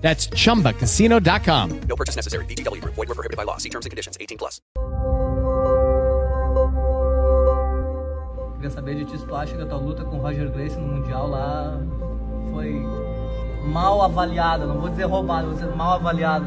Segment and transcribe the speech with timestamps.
[0.00, 1.80] That's chumbacasino.com.
[1.88, 2.44] No purchase necessary.
[2.46, 2.94] VGW Group.
[2.94, 3.58] Void were prohibited by law.
[3.58, 4.18] See terms and conditions.
[4.20, 4.60] 18 plus.
[8.56, 11.80] Queria saber de ti plástica, tua luta com o Roger Grace no Mundial lá
[12.50, 12.84] foi
[13.64, 14.66] mal avaliada.
[14.66, 16.46] Não vou dizer roubada, vou dizer mal avaliada.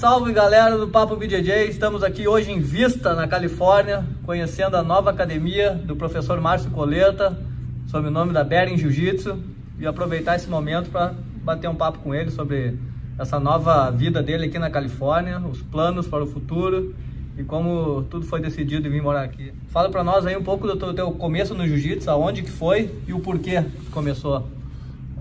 [0.00, 5.10] Salve, galera do Papo BJJ, estamos aqui hoje em Vista, na Califórnia, conhecendo a nova
[5.10, 7.38] academia do professor Márcio Coleta,
[7.86, 9.38] sob o nome da Bering Jiu-Jitsu,
[9.78, 11.12] e aproveitar esse momento para
[11.44, 12.78] bater um papo com ele sobre
[13.18, 16.94] essa nova vida dele aqui na Califórnia, os planos para o futuro
[17.36, 19.52] e como tudo foi decidido em vir morar aqui.
[19.68, 22.90] Fala para nós aí um pouco do teu, teu começo no Jiu-Jitsu, aonde que foi
[23.06, 24.48] e o porquê que começou.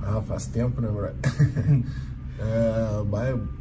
[0.01, 1.09] Ah, faz tempo, né, bro?
[2.39, 3.03] É,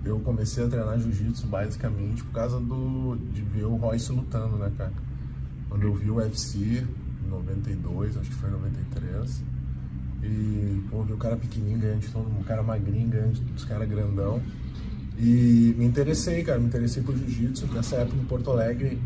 [0.04, 4.70] eu comecei a treinar jiu-jitsu basicamente por causa do, de ver o Royce lutando, né,
[4.78, 4.92] cara?
[5.68, 6.86] Quando eu vi o UFC
[7.24, 9.42] em 92, acho que foi em 93,
[10.22, 13.64] e pô, vi o cara pequenininho ganhando de todo mundo, o cara magrinho ganhando dos
[13.64, 14.40] caras grandão.
[15.18, 17.66] E me interessei, cara, me interessei por jiu-jitsu.
[17.74, 19.00] Nessa época em Porto Alegre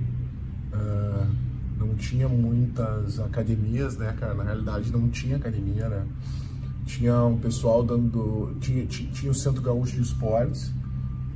[0.73, 1.27] ah,
[1.79, 4.35] não tinha muitas academias, né, cara?
[4.35, 6.07] Na realidade não tinha academia, né?
[6.87, 8.55] Tinha um pessoal dando.
[8.61, 10.69] Tinha, tinha, tinha o Centro Gaúcho de Esportes,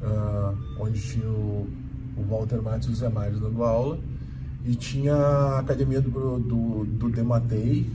[0.02, 1.66] uh, onde tinha o,
[2.16, 3.98] o Walter Matos e o Zé Mário dando aula,
[4.64, 7.88] e tinha a academia do, do, do Dematei,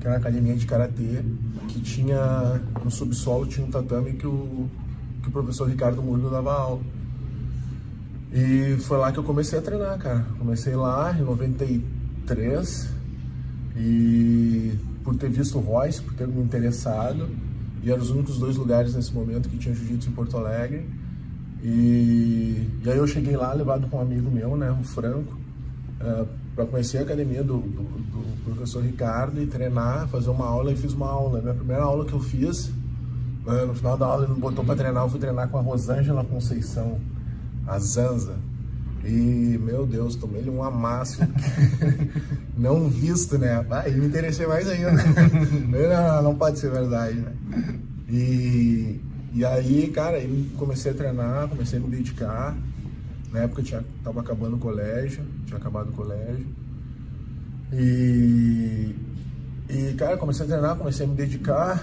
[0.00, 1.22] que era a academia de karatê,
[1.68, 4.68] que tinha no subsolo tinha um tatame que o,
[5.22, 6.80] que o professor Ricardo Murilo dava aula.
[8.32, 10.24] E foi lá que eu comecei a treinar, cara.
[10.38, 12.88] Comecei lá em 93
[13.76, 14.72] e
[15.02, 17.28] por ter visto o Royce, por ter me interessado.
[17.82, 20.88] E eram os únicos dois lugares nesse momento que tinha jiu-jitsu em Porto Alegre.
[21.62, 25.38] E, e, aí eu cheguei lá, levado com um amigo meu, né, o Franco,
[26.00, 26.26] uh, é,
[26.56, 30.72] para conhecer a academia do, do, do, professor Ricardo e treinar, fazer uma aula.
[30.72, 31.40] E fiz uma aula.
[31.40, 32.66] Minha primeira aula que eu fiz,
[33.46, 35.60] uh, no final da aula ele me botou para treinar, eu fui treinar com a
[35.60, 37.00] Rosângela Conceição,
[37.66, 38.36] a Zanza.
[39.04, 41.22] E, meu Deus, tomei-lhe um amasso.
[42.56, 43.64] não visto, né?
[43.88, 44.92] E me interessei mais ainda.
[45.68, 47.32] não, não pode ser verdade, né?
[48.08, 49.00] E,
[49.34, 52.56] e aí, cara, eu comecei a treinar, comecei a me dedicar.
[53.32, 56.46] Na época eu tinha, tava acabando o colégio, tinha acabado o colégio.
[57.72, 58.94] E,
[59.68, 61.82] e cara, comecei a treinar, comecei a me dedicar.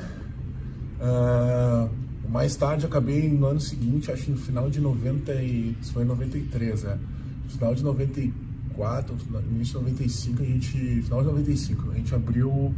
[1.01, 1.89] Uh,
[2.29, 5.75] mais tarde acabei no ano seguinte, acho que no final de 90 e...
[5.81, 6.97] Isso foi em 93, é.
[7.43, 11.01] No final de 94, no início de 95, a gente...
[11.01, 12.49] Final de 95, a gente abriu...
[12.49, 12.75] O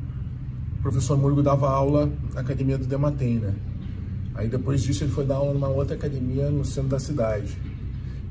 [0.82, 3.54] professor Murgo dava aula na academia do Dematem, né?
[4.34, 7.56] Aí depois disso ele foi dar aula numa outra academia no centro da cidade.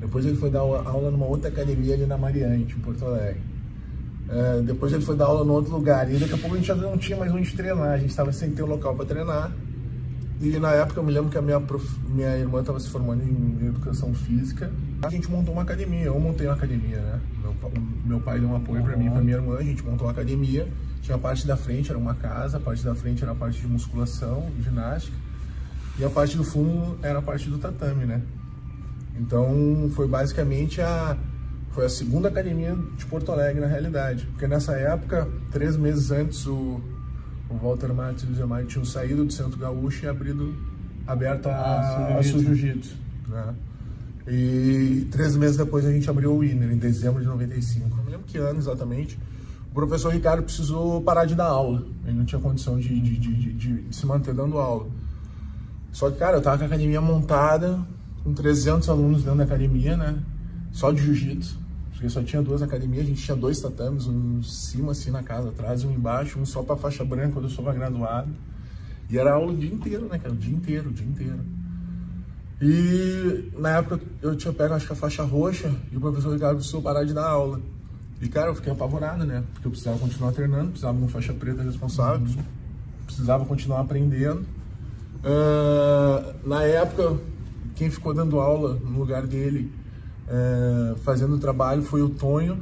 [0.01, 3.39] Depois ele foi dar aula numa outra academia ali na Mariante, em Porto Alegre.
[4.27, 6.11] É, depois ele foi dar aula em outro lugar.
[6.11, 7.91] E daqui a pouco a gente já não tinha mais onde treinar.
[7.91, 9.51] A gente estava sem ter um local para treinar.
[10.41, 11.87] E na época eu me lembro que a minha, prof...
[12.09, 14.71] minha irmã estava se formando em educação física.
[15.03, 17.21] A gente montou uma academia, eu montei uma academia, né?
[17.43, 17.55] Meu,
[18.03, 20.11] meu pai deu um apoio para mim e para minha irmã, a gente montou uma
[20.11, 20.67] academia.
[21.03, 23.61] Tinha a parte da frente, era uma casa, a parte da frente era a parte
[23.61, 25.15] de musculação, ginástica.
[25.99, 28.23] E a parte do fundo era a parte do tatame, né?
[29.19, 31.15] Então foi basicamente a
[31.71, 36.45] foi a segunda academia de Porto Alegre na realidade, porque nessa época, três meses antes
[36.45, 36.81] o
[37.51, 40.55] o Walter Matos e o Zé Mário tinham saído do Centro Gaúcho e abrido,
[41.05, 42.95] aberto a, a Jiu-Jitsu.
[43.27, 43.55] Né?
[44.27, 47.95] E três meses depois a gente abriu o Winner, em dezembro de 95.
[47.95, 49.17] Não me lembro que ano exatamente.
[49.71, 51.85] O professor Ricardo precisou parar de dar aula.
[52.05, 54.87] Ele não tinha condição de, de, de, de, de se manter dando aula.
[55.91, 57.79] Só que, cara, eu tava com a academia montada,
[58.23, 60.17] com 300 alunos dentro da academia, né?
[60.71, 61.60] Só de jiu-jitsu
[62.01, 65.21] porque só tinha duas academias, a gente tinha dois tatames, um em cima assim na
[65.21, 68.31] casa atrás e um embaixo, um só para faixa branca quando eu sou graduado.
[69.07, 70.33] E era aula o dia inteiro, né, cara?
[70.33, 71.45] O dia inteiro, o dia inteiro.
[72.59, 76.55] E na época eu tinha pego acho que a faixa roxa e o professor Ricardo
[76.55, 77.61] precisou parar de dar aula.
[78.19, 79.43] E cara, eu fiquei apavorado, né?
[79.53, 82.43] Porque eu precisava continuar treinando, precisava de uma faixa preta responsável, uhum.
[83.05, 84.43] precisava continuar aprendendo.
[85.23, 87.19] Uh, na época,
[87.75, 89.71] quem ficou dando aula no lugar dele
[90.27, 92.59] é, fazendo o trabalho foi o Tonho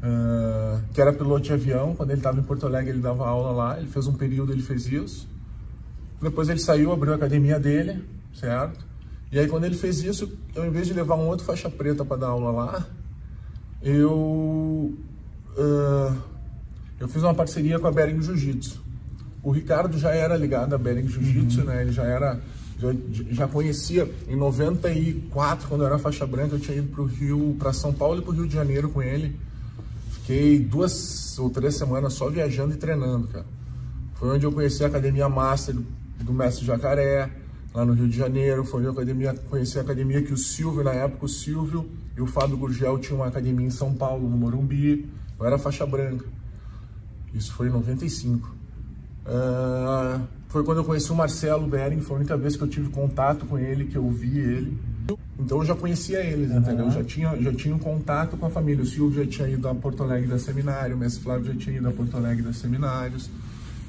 [0.00, 1.94] uh, que era piloto de avião.
[1.94, 3.78] Quando ele estava em Porto Alegre, ele dava aula lá.
[3.78, 5.28] Ele fez um período, ele fez isso.
[6.20, 8.04] Depois ele saiu, abriu a academia dele,
[8.34, 8.84] certo?
[9.32, 12.04] E aí quando ele fez isso, eu em vez de levar um outro faixa preta
[12.04, 12.86] para dar aula lá,
[13.82, 14.92] eu
[15.56, 16.16] uh,
[16.98, 18.82] eu fiz uma parceria com a Bering Jiu-Jitsu.
[19.42, 21.66] O Ricardo já era ligado à Bering Jiu-Jitsu, uhum.
[21.66, 21.82] né?
[21.82, 22.38] Ele já era
[23.30, 27.56] já, conhecia em 94, quando eu era faixa branca, eu tinha ido para o Rio,
[27.58, 29.38] para São Paulo e para o Rio de Janeiro com ele.
[30.12, 33.46] Fiquei duas ou três semanas só viajando e treinando, cara.
[34.14, 35.84] Foi onde eu conheci a Academia Master do,
[36.24, 37.30] do Mestre Jacaré,
[37.74, 38.64] lá no Rio de Janeiro.
[38.64, 42.20] Foi onde eu academia, conheci a academia que o Silvio, na época, o Silvio e
[42.20, 45.08] o Fábio Gurgel tinham uma academia em São Paulo, no Morumbi.
[45.38, 46.24] Eu era faixa branca.
[47.34, 48.54] Isso foi em 95.
[49.26, 50.20] Uh,
[50.50, 53.46] foi quando eu conheci o Marcelo Bering, foi a única vez que eu tive contato
[53.46, 54.76] com ele, que eu vi ele.
[55.38, 56.58] Então eu já conhecia eles, uhum.
[56.58, 56.90] entendeu?
[56.90, 58.82] Já tinha, já tinha um contato com a família.
[58.82, 61.76] O Silvio já tinha ido a Porto Alegre da Seminário, o Mestre Flávio já tinha
[61.76, 63.30] ido a Porto Alegre da Seminários.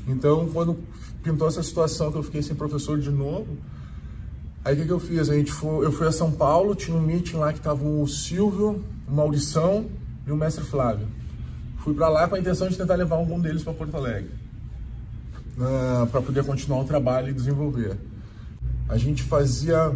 [0.07, 0.77] Então, quando
[1.23, 3.57] pintou essa situação que eu fiquei sem professor de novo,
[4.63, 5.31] aí o que, que eu fiz?
[5.31, 8.07] A gente foi, eu fui a São Paulo, tinha um meeting lá que tava o
[8.07, 9.87] Silvio, o Maurição
[10.27, 11.07] e o Mestre Flávio.
[11.77, 14.40] Fui para lá com a intenção de tentar levar algum deles para Porto Alegre
[15.57, 17.97] uh, para poder continuar o trabalho e desenvolver.
[18.87, 19.95] A gente fazia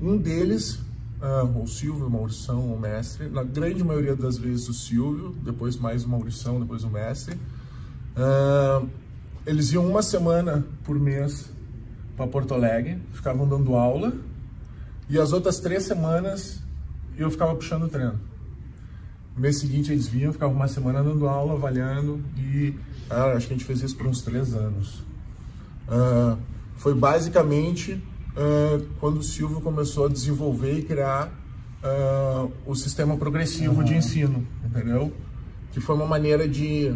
[0.00, 0.80] um deles,
[1.20, 5.76] uh, o Silvio, o Maurição, o mestre, na grande maioria das vezes o Silvio, depois
[5.76, 7.34] mais o Maurição, depois o mestre.
[8.16, 8.88] Uh,
[9.46, 11.50] eles iam uma semana por mês
[12.16, 14.12] para Porto Alegre, ficavam dando aula,
[15.08, 16.60] e as outras três semanas
[17.16, 18.18] eu ficava puxando o treino.
[19.34, 22.74] No mês seguinte eles vinham, ficavam uma semana dando aula, avaliando e
[23.10, 25.00] ah, acho que a gente fez isso por uns três anos.
[25.88, 26.38] Uh,
[26.76, 31.26] foi basicamente uh, quando o Silvio começou a desenvolver e criar
[31.82, 33.84] uh, o sistema progressivo uhum.
[33.84, 35.12] de ensino, entendeu?
[35.72, 36.94] Que foi uma maneira de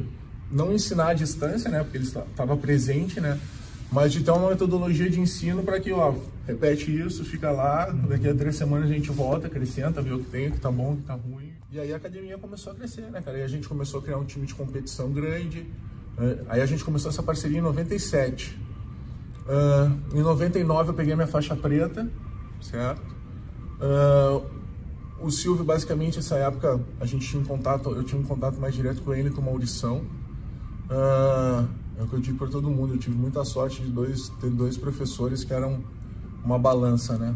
[0.51, 1.83] não ensinar à distância, né?
[1.83, 3.41] Porque ele estava presente, né?
[3.91, 6.15] Mas de ter uma metodologia de ensino para que, ó,
[6.47, 10.31] repete isso, fica lá, daqui a três semanas a gente volta, acrescenta, vê o que
[10.31, 11.53] tem, o que tá bom, o que tá ruim.
[11.71, 13.39] E aí a academia começou a crescer, né, cara?
[13.39, 15.67] E a gente começou a criar um time de competição grande.
[16.19, 16.39] Né?
[16.49, 18.59] Aí a gente começou essa parceria em 97.
[19.47, 22.11] Uh, em 99 eu peguei minha faixa preta,
[22.61, 23.03] certo?
[23.81, 24.43] Uh,
[25.21, 28.75] o Silvio, basicamente, nessa época, a gente tinha um contato, eu tinha um contato mais
[28.75, 29.99] direto com ele, com uma audição.
[30.91, 31.67] Uh,
[31.99, 34.51] é o que eu digo para todo mundo, eu tive muita sorte de dois, ter
[34.51, 35.83] dois professores que eram
[36.45, 37.35] uma balança, né?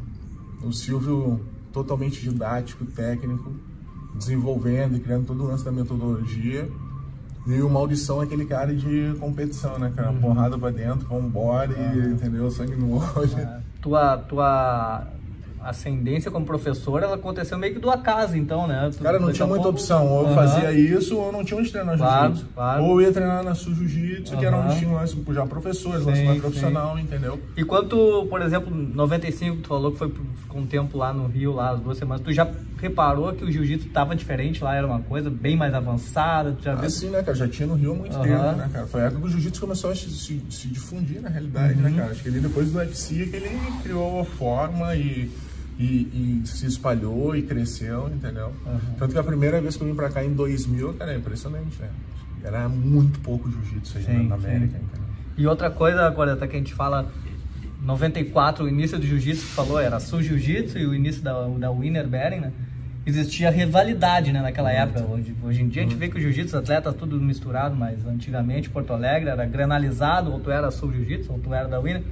[0.62, 1.40] O Silvio,
[1.72, 3.54] totalmente didático, técnico,
[4.14, 6.68] desenvolvendo e criando todo o lance da metodologia.
[7.48, 10.10] E o Maldição é aquele cara de competição, né, cara?
[10.10, 10.20] Uhum.
[10.20, 12.12] Porrada pra dentro, vambora e, uhum.
[12.12, 12.50] entendeu?
[12.50, 13.38] Sangue no olho.
[13.38, 13.60] É.
[13.80, 15.06] Tua, tua
[15.68, 18.90] ascendência como professor, ela aconteceu meio que do acaso, então, né?
[18.96, 19.78] Tu, Cara, não tinha muita pouco...
[19.78, 20.06] opção.
[20.06, 20.34] Ou eu uhum.
[20.34, 22.52] fazia isso, ou não tinha onde treinar claro, jiu-jitsu.
[22.54, 22.84] Claro.
[22.84, 24.38] Ou ia treinar na Sul Jiu-Jitsu, uhum.
[24.38, 27.02] que era onde tinha lance, já professores, lance mais profissional, sim.
[27.02, 27.40] entendeu?
[27.56, 30.12] E quando tu, por exemplo, 95, tu falou que foi
[30.48, 32.48] com um tempo lá no Rio, lá as duas semanas, tu já
[32.80, 36.52] reparou que o jiu-jitsu estava diferente lá, era uma coisa bem mais avançada?
[36.52, 37.36] Tu já ah, sim, né, cara?
[37.36, 38.22] Já tinha no Rio há muito uhum.
[38.22, 38.86] tempo, né, cara?
[38.86, 41.88] Foi a época que o jiu-jitsu começou a se, se, se, difundir na realidade, né,
[41.88, 41.94] uhum.
[41.94, 42.12] né, cara?
[42.12, 43.50] Acho que ele depois do UFC que ele
[43.82, 45.30] criou a forma e
[45.78, 48.52] e, e, se espalhou e cresceu, entendeu?
[48.66, 48.94] Uhum.
[48.98, 51.80] Tanto que a primeira vez que eu vim pra cá em 2000, cara, é impressionante,
[51.80, 51.88] né?
[52.42, 54.84] Era muito pouco jiu-jitsu aí sim, na América, sim.
[54.84, 55.08] entendeu?
[55.36, 57.08] E outra coisa, agora, até que a gente fala
[57.82, 62.08] 94, o início do jiu-jitsu, falou, era Sul Jiu-Jitsu e o início da, da Winner
[62.08, 62.52] Bearing, né?
[63.06, 64.98] Existia rivalidade, né, naquela muito.
[64.98, 65.12] época.
[65.12, 68.68] Hoje, hoje em dia a gente vê que o jiu-jitsu, atleta, tudo misturado, mas antigamente
[68.68, 72.02] Porto Alegre era granalizado, ou tu era Sul Jiu-Jitsu, ou tu era da Winner.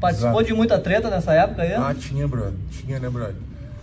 [0.00, 0.46] Participou Exato.
[0.46, 1.74] de muita treta nessa época aí?
[1.74, 2.54] Ah, tinha, brother.
[2.70, 3.34] Tinha, né, brother?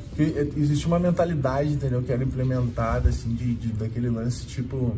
[0.09, 2.01] Porque existe uma mentalidade, entendeu?
[2.01, 4.95] Que era implementada, assim, de, de, daquele lance, tipo...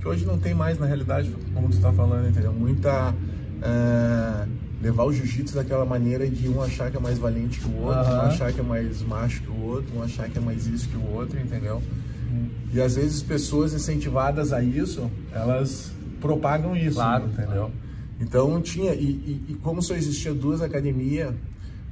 [0.00, 2.52] Que hoje não tem mais, na realidade, como tu tá falando, entendeu?
[2.52, 3.14] Muita...
[3.62, 4.46] É,
[4.82, 8.10] levar o jiu-jitsu daquela maneira de um achar que é mais valente que o outro,
[8.10, 8.16] uhum.
[8.16, 10.88] um achar que é mais macho que o outro, um achar que é mais isso
[10.88, 11.82] que o outro, entendeu?
[12.30, 12.48] Uhum.
[12.72, 17.46] E às vezes pessoas incentivadas a isso, elas propagam isso, claro, entendeu?
[17.46, 17.72] Claro.
[18.20, 21.34] Então tinha, e, e, e, como só existia duas academias,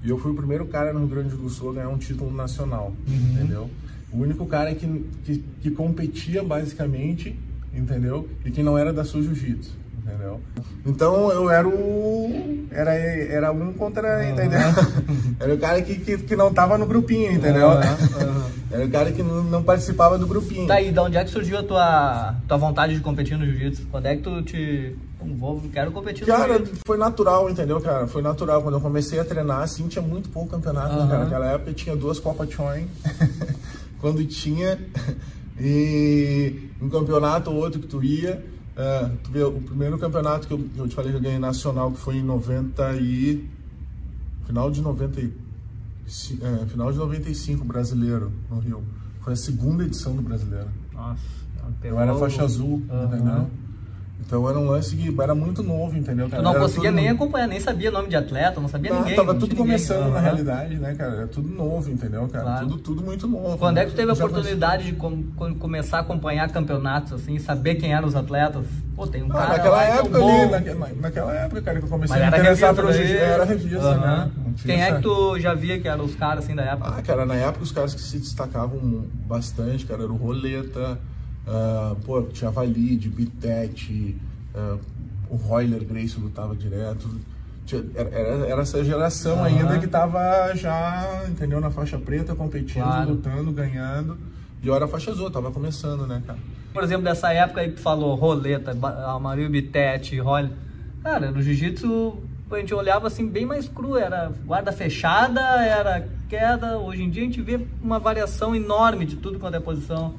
[0.04, 2.30] e eu fui o primeiro cara no Rio Grande do Sul a ganhar um título
[2.30, 3.32] nacional, uhum.
[3.32, 3.70] entendeu?
[4.12, 4.86] O único cara que,
[5.24, 7.38] que, que, competia basicamente,
[7.74, 8.28] entendeu?
[8.44, 10.40] E que não era da sua jiu-jitsu, entendeu?
[10.86, 12.66] Então eu era o.
[12.70, 14.22] Era, era um contra.
[14.22, 14.30] Uhum.
[14.30, 14.60] Entendeu?
[15.40, 17.68] Era o cara que, que, que, não tava no grupinho, entendeu?
[17.68, 18.44] Uhum.
[18.72, 20.66] Era o cara que não, não, participava do grupinho.
[20.66, 23.86] Tá, e de onde é que surgiu a tua, tua vontade de competir no jiu-jitsu?
[23.90, 24.96] Quando é que tu te
[25.36, 28.06] vou, quero competir Cara, foi natural, entendeu, cara?
[28.06, 28.62] Foi natural.
[28.62, 31.04] Quando eu comecei a treinar, assim, tinha muito pouco campeonato, uhum.
[31.04, 31.24] né, cara?
[31.24, 32.86] Naquela época tinha duas Copa Choin.
[34.00, 34.78] Quando tinha.
[35.60, 38.40] E, Um campeonato ou outro que tu ia,
[38.76, 41.90] uh, tu vê, o primeiro campeonato que eu, eu, te falei que eu ganhei nacional,
[41.90, 43.44] que foi em 90 e...
[44.46, 45.32] Final de 90 e,
[46.40, 48.82] é, final de 95, brasileiro, no Rio.
[49.20, 50.68] Foi a segunda edição do brasileiro.
[50.94, 51.20] Nossa,
[51.82, 53.04] eu era faixa azul, uhum.
[53.04, 53.50] entendeu?
[54.20, 56.28] Então era um lance que era muito novo, entendeu?
[56.28, 56.42] Cara?
[56.42, 59.16] Tu não era conseguia nem acompanhar, nem sabia nome de atleta, não sabia não, ninguém.
[59.16, 60.12] Tava tudo começando ninguém.
[60.12, 61.14] na realidade, né, cara?
[61.14, 62.44] Era tudo novo, entendeu, cara?
[62.44, 62.66] Claro.
[62.66, 63.56] Tudo, tudo muito novo.
[63.56, 63.82] Quando né?
[63.82, 65.22] é que tu teve a oportunidade de com,
[65.58, 68.66] começar a acompanhar campeonatos, assim, saber quem eram os atletas?
[68.94, 69.48] Pô, tem um ah, cara.
[69.50, 73.44] Naquela época ali, naquela, naquela, época, cara, que eu comecei Mas a interessar pelo Era
[73.44, 74.00] revista, uhum.
[74.00, 74.30] né?
[74.64, 76.94] Quem é que tu já via que eram os caras assim da época?
[76.98, 80.98] Ah, cara, na época os caras que se destacavam bastante, cara, era o Roleta,
[81.48, 84.16] uh, pô, tinha Valide, Bitete.
[84.54, 84.78] Uh,
[85.30, 87.08] o Royler Grace lutava direto.
[87.94, 89.44] Era, era, essa geração uhum.
[89.44, 93.10] ainda que tava já, entendeu, na faixa preta, competindo, claro.
[93.10, 94.16] lutando, ganhando.
[94.62, 96.38] E hora a faixa azul, tava começando, né, cara?
[96.72, 98.76] Por exemplo, dessa época aí que falou roleta,
[99.14, 100.52] Amarillo Bitete, Royler.
[101.02, 102.16] Cara, no jiu-jitsu
[102.50, 106.78] a gente olhava assim bem mais cru, era guarda fechada, era queda.
[106.78, 110.14] Hoje em dia a gente vê uma variação enorme de tudo quanto é posição.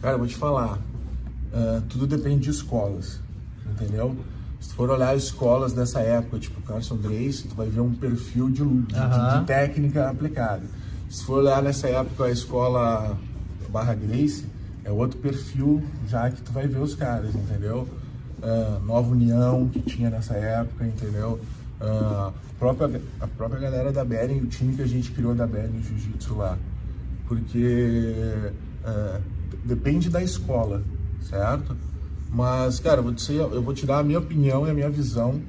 [0.00, 3.20] Cara, eu vou te falar, uh, tudo depende de escolas
[3.70, 4.16] entendeu?
[4.60, 8.50] Se tu for olhar escolas dessa época, tipo Carson Grace, tu vai ver um perfil
[8.50, 10.62] de, de, de, técnica aplicada.
[11.08, 13.16] Se for olhar nessa época a escola
[13.70, 14.44] Barra Grace,
[14.84, 17.88] é outro perfil já que tu vai ver os caras, entendeu?
[18.42, 21.40] Uh, Nova União que tinha nessa época, entendeu?
[21.80, 25.46] Uh, a, própria, a própria galera da Bering, o time que a gente criou da
[25.46, 26.58] Bering Jiu-Jitsu lá.
[27.26, 28.52] Porque
[28.84, 29.20] uh,
[29.64, 30.82] depende da escola,
[31.22, 31.76] certo?
[32.32, 35.42] Mas, cara, eu vou, dizer, eu vou tirar a minha opinião e a minha visão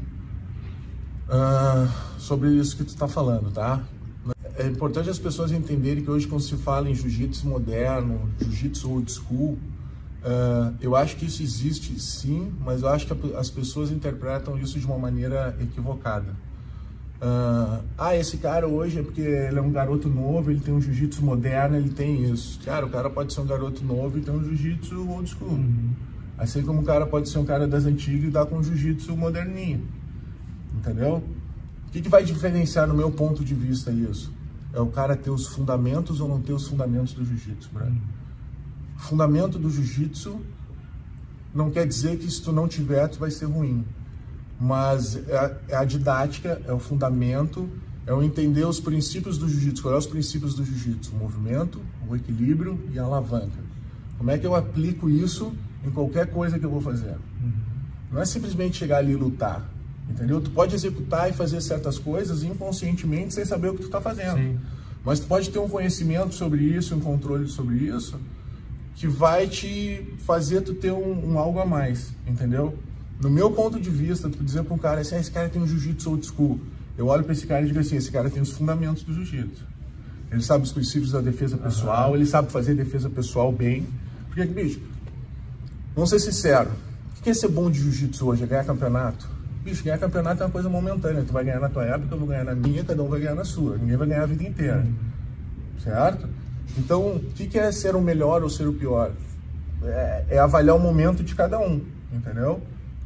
[1.28, 3.84] uh, sobre isso que tu está falando, tá?
[4.58, 9.12] É importante as pessoas entenderem que hoje, quando se fala em jiu-jitsu moderno, jiu-jitsu old
[9.12, 9.58] school,
[10.24, 14.80] uh, eu acho que isso existe sim, mas eu acho que as pessoas interpretam isso
[14.80, 16.36] de uma maneira equivocada.
[17.22, 20.82] Uh, ah, esse cara hoje é porque ele é um garoto novo, ele tem um
[20.82, 22.60] jiu-jitsu moderno, ele tem isso.
[22.66, 25.52] Cara, o cara pode ser um garoto novo e ter um jiu-jitsu old school.
[25.52, 25.92] Uhum.
[26.36, 29.88] Assim como o cara pode ser um cara das antigas e dar com jiu-jitsu moderninho.
[30.76, 31.24] Entendeu?
[31.88, 34.34] O que, que vai diferenciar no meu ponto de vista isso?
[34.74, 37.94] É o cara ter os fundamentos ou não ter os fundamentos do jiu-jitsu, brother.
[38.98, 40.42] Fundamento do jiu-jitsu
[41.54, 43.86] não quer dizer que se tu não tiver, tu vai ser ruim.
[44.62, 47.68] Mas é a, é a didática, é o fundamento,
[48.06, 49.82] é o entender os princípios do jiu-jitsu.
[49.82, 51.16] Quais são os princípios do jiu-jitsu?
[51.16, 53.58] O movimento, o equilíbrio e a alavanca.
[54.20, 55.52] Como é que eu aplico isso
[55.86, 57.16] em qualquer coisa que eu vou fazer.
[57.42, 57.52] Uhum.
[58.12, 59.68] Não é simplesmente chegar ali e lutar,
[60.10, 60.42] entendeu?
[60.42, 64.38] Tu pode executar e fazer certas coisas inconscientemente sem saber o que tu está fazendo.
[64.38, 64.60] Sim.
[65.04, 68.20] Mas tu pode ter um conhecimento sobre isso, um controle sobre isso,
[68.96, 72.78] que vai te fazer tu ter um, um algo a mais, entendeu?
[73.22, 75.62] No meu ponto de vista, tu dizer para um cara assim, ah, esse cara tem
[75.62, 76.60] um jiu-jitsu old school.
[76.98, 79.64] Eu olho para esse cara e digo assim, esse cara tem os fundamentos do jiu-jitsu.
[80.32, 82.16] Ele sabe os princípios da defesa pessoal, uhum.
[82.16, 83.86] ele sabe fazer defesa pessoal bem.
[84.28, 84.80] Porque, bicho,
[85.94, 86.72] Vamos ser sinceros.
[87.20, 88.44] O que é ser bom de jiu-jitsu hoje?
[88.44, 89.28] É ganhar campeonato?
[89.64, 91.24] Bicho, ganhar campeonato é uma coisa momentânea.
[91.24, 93.36] Tu vai ganhar na tua época, eu vou ganhar na minha, cada um vai ganhar
[93.36, 93.78] na sua.
[93.78, 94.86] Ninguém vai ganhar a vida inteira.
[95.84, 96.30] Certo?
[96.78, 99.12] Então, o que é ser o melhor ou ser o pior?
[99.84, 101.82] É, é avaliar o momento de cada um,
[102.14, 102.62] entendeu?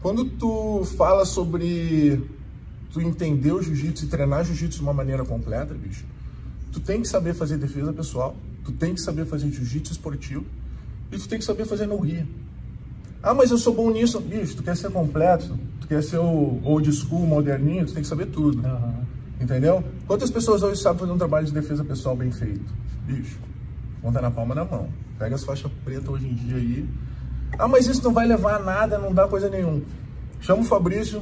[0.06, 2.22] Quando tu fala sobre
[2.94, 6.06] tu entender o jiu-jitsu e treinar jiu-jitsu de uma maneira completa, bicho,
[6.72, 10.46] tu tem que saber fazer defesa pessoal, tu tem que saber fazer jiu-jitsu esportivo
[11.12, 12.28] e tu tem que saber fazer no guia.
[13.24, 14.20] Ah, mas eu sou bom nisso.
[14.20, 18.08] Bicho, tu quer ser completo, tu quer ser o old school, moderninho, tu tem que
[18.08, 18.60] saber tudo.
[18.60, 18.94] Uhum.
[19.42, 19.84] Entendeu?
[20.06, 22.72] Quantas pessoas hoje sabem fazer um trabalho de defesa pessoal bem feito?
[23.08, 23.40] Bicho,
[24.04, 24.88] conta na palma da mão.
[25.18, 26.88] Pega as faixas pretas hoje em dia aí.
[27.58, 29.82] Ah, mas isso não vai levar a nada, não dá coisa nenhuma.
[30.42, 31.22] Chama o Fabrício,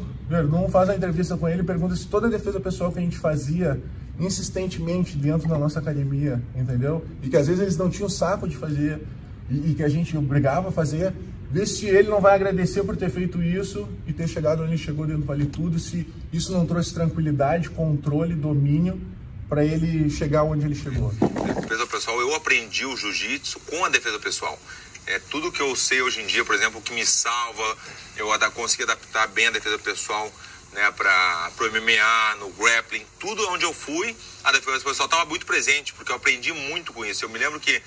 [0.49, 3.17] não faz a entrevista com ele pergunta se toda a defesa pessoal que a gente
[3.17, 3.81] fazia
[4.19, 7.03] insistentemente dentro da nossa academia, entendeu?
[7.21, 9.01] E que às vezes eles não tinham saco de fazer
[9.49, 11.13] e, e que a gente obrigava a fazer,
[11.53, 14.77] Vê se ele não vai agradecer por ter feito isso e ter chegado onde ele
[14.79, 18.99] chegou dentro do Vale Tudo, se isso não trouxe tranquilidade, controle, domínio
[19.47, 21.13] para ele chegar onde ele chegou.
[21.61, 24.57] Defesa pessoal, eu aprendi o jiu-jitsu com a defesa pessoal.
[25.05, 27.77] É, tudo que eu sei hoje em dia, por exemplo, o que me salva,
[28.15, 30.31] eu consegui adaptar bem a defesa pessoal
[30.73, 35.45] né, para o MMA, no grappling, tudo onde eu fui, a defesa pessoal estava muito
[35.45, 37.23] presente, porque eu aprendi muito com isso.
[37.23, 37.81] Eu me lembro que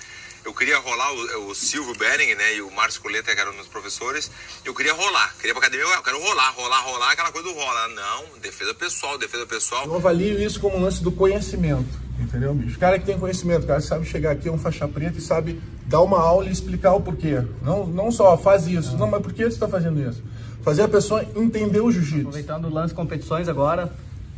[0.45, 3.67] eu queria rolar o, o Silvio Bering, né, e o Márcio Coleta, que eram meus
[3.67, 4.31] professores,
[4.63, 7.87] eu queria rolar, queria pra academia, eu quero rolar, rolar, rolar, aquela coisa do rola.
[7.89, 9.85] Não, defesa pessoal, defesa pessoal.
[9.85, 12.77] Eu avalio isso como um lance do conhecimento, entendeu, bicho?
[12.77, 15.21] O cara que tem conhecimento, o cara sabe chegar aqui, é um faixa preta e
[15.21, 17.43] sabe dar uma aula e explicar o porquê.
[17.63, 20.23] Não, não só faz isso, não, mas por que você está fazendo isso?
[20.61, 22.27] Fazer a pessoa entender o jiu-jitsu.
[22.27, 23.91] Aproveitando o lance competições agora,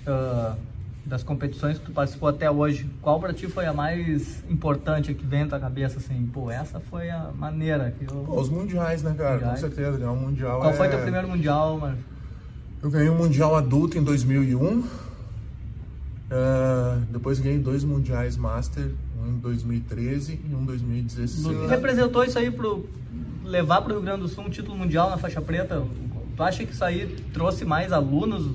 [0.08, 0.56] uh,
[1.03, 5.25] das competições que tu participou até hoje, qual pra ti foi a mais importante que
[5.25, 6.29] vem na tua cabeça, assim?
[6.32, 8.24] Pô, essa foi a maneira que eu...
[8.25, 9.36] Pô, os mundiais, né, cara?
[9.36, 9.62] Mundiais.
[9.62, 10.74] Com certeza, ganhar um mundial Qual é...
[10.74, 11.98] foi teu primeiro mundial, mano?
[12.82, 14.84] Eu ganhei um mundial adulto em 2001.
[16.32, 18.91] Ah, depois ganhei dois mundiais master,
[19.29, 21.43] um em 2013 e um em 2016.
[21.43, 22.86] Tu representou isso aí pro
[23.45, 25.83] levar pro Rio Grande do Sul um título mundial na faixa preta.
[26.36, 28.45] Tu acha que isso aí trouxe mais alunos,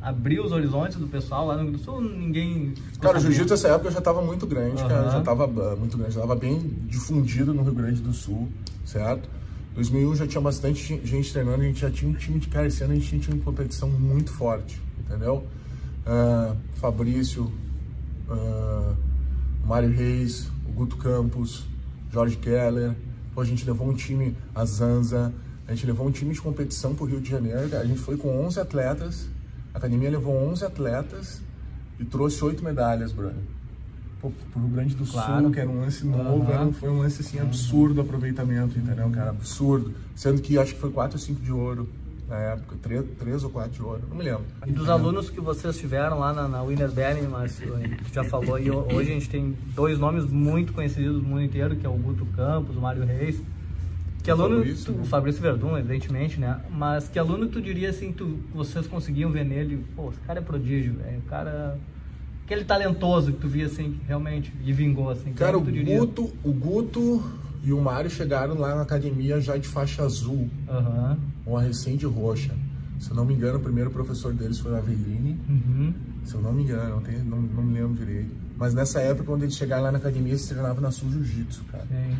[0.00, 2.00] abriu os horizontes do pessoal lá no Rio Grande do Sul?
[2.00, 2.74] Ninguém.
[3.00, 4.94] Cara, o jiu-jitsu nessa época já estava muito grande, cara.
[5.02, 5.10] Aham.
[5.12, 8.48] Já estava muito grande, já estava bem difundido no Rio Grande do Sul,
[8.84, 9.28] certo?
[9.74, 12.66] 2001 já tinha bastante gen- gente treinando, a gente já tinha um time de cara.
[12.66, 15.46] Esse ano a gente tinha um de competição muito forte, entendeu?
[16.06, 17.50] Ah, Fabrício,
[18.28, 18.92] ah,
[19.66, 21.64] Mário Reis, o Guto Campos,
[22.10, 22.94] Jorge Keller.
[23.36, 25.32] A gente levou um time, a Zanza,
[25.66, 27.76] a gente levou um time de competição pro Rio de Janeiro.
[27.78, 29.26] A gente foi com 11 atletas,
[29.72, 31.40] a academia levou 11 atletas
[31.98, 33.36] e trouxe oito medalhas, brother.
[34.20, 35.42] Pô, pro Rio Grande do Claro.
[35.44, 36.52] Sul, que era um lance novo, Aham.
[36.52, 39.30] era um- foi um lance assim absurdo o aproveitamento, entendeu, cara?
[39.30, 39.92] Absurdo.
[40.14, 41.88] Sendo que acho que foi 4 ou 5 de ouro
[42.32, 42.76] na época,
[43.18, 44.44] 3, ou 4 de ouro, não me lembro.
[44.66, 47.74] E dos alunos que vocês tiveram lá na, na Winner Berlin, Márcio,
[48.08, 51.42] tu já falou, e ho- hoje a gente tem dois nomes muito conhecidos no mundo
[51.42, 53.38] inteiro, que é o Guto Campos, o Mário Reis.
[54.22, 55.02] Que O aluno, Fabrício, tu- né?
[55.02, 56.58] o Fabrício Verdun, evidentemente, né?
[56.70, 60.42] Mas que aluno tu diria assim, tu, vocês conseguiam ver nele, pô, esse cara é
[60.42, 61.76] prodígio, velho, o cara...
[62.46, 65.32] Aquele talentoso que tu via assim, que realmente lhe vingou, assim.
[65.32, 65.60] Cara, o?
[65.62, 67.22] Guto, o Guto
[67.62, 71.16] e o Mário chegaram lá na academia já de faixa azul, Aham.
[71.46, 72.52] ou a recente roxa.
[72.98, 75.38] Se eu não me engano, o primeiro professor deles foi o Aveline.
[75.48, 75.94] Uhum.
[76.24, 78.30] Se eu não me engano, não, tenho- não, não me lembro direito.
[78.56, 81.84] Mas nessa época, quando eles chegaram lá na academia, eles treinavam na Sul Jiu-Jitsu, cara.
[81.86, 82.16] Sim.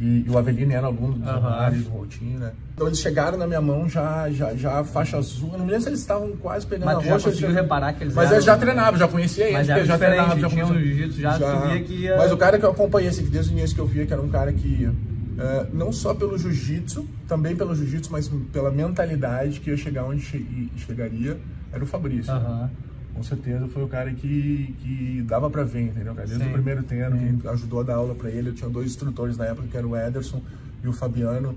[0.00, 1.40] E, e o Avelino era aluno do Aham.
[1.40, 2.52] Mário, do Routinho, né?
[2.74, 5.50] Então eles chegaram na minha mão já, já, já faixa azul.
[5.52, 7.28] Eu não me lembro se eles estavam quase pegando Mas a tu já roxa.
[7.30, 9.54] conseguiu reparar que eles Mas eram- eu já treinava, já conhecia eles.
[9.58, 12.36] Mas já diferente, treinava, já tinha um jiu-jitsu já, tu via que ia- Mas o
[12.36, 14.28] cara que eu acompanhei, assim, que desde o início que eu via, que era um
[14.28, 14.90] cara que...
[15.38, 20.22] eh, não só pelo jiu-jitsu, também pelo jiu-jitsu, mas pela mentalidade que ia chegar onde
[20.22, 20.44] che-
[20.76, 21.38] chegaria,
[21.72, 22.32] era o Fabrício.
[22.32, 22.68] Aham.
[23.14, 26.14] Com certeza foi o cara que, que dava pra ver, entendeu?
[26.14, 26.50] Desde Sim.
[26.50, 29.46] o primeiro treino, quem ajudou a dar aula pra ele, eu tinha dois instrutores na
[29.46, 30.42] época, que era o Ederson
[30.82, 31.54] e o Fabiano,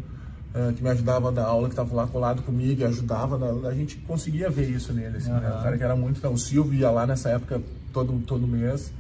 [0.54, 3.70] eh, que me ajudavam a dar aula, que estavam lá colado comigo e ajudavam, a,
[3.70, 5.48] a gente conseguia ver isso nele, assim, né?
[5.48, 5.60] Aham.
[5.60, 6.28] O cara que era muito...
[6.28, 7.60] O Silvio ia lá nessa época
[7.92, 8.94] todo, todo mês,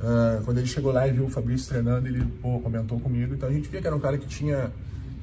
[0.00, 3.48] Ah, quando ele chegou lá e viu o Fabrício treinando, ele, pô, comentou comigo, então
[3.48, 4.70] a gente via que era um cara que tinha...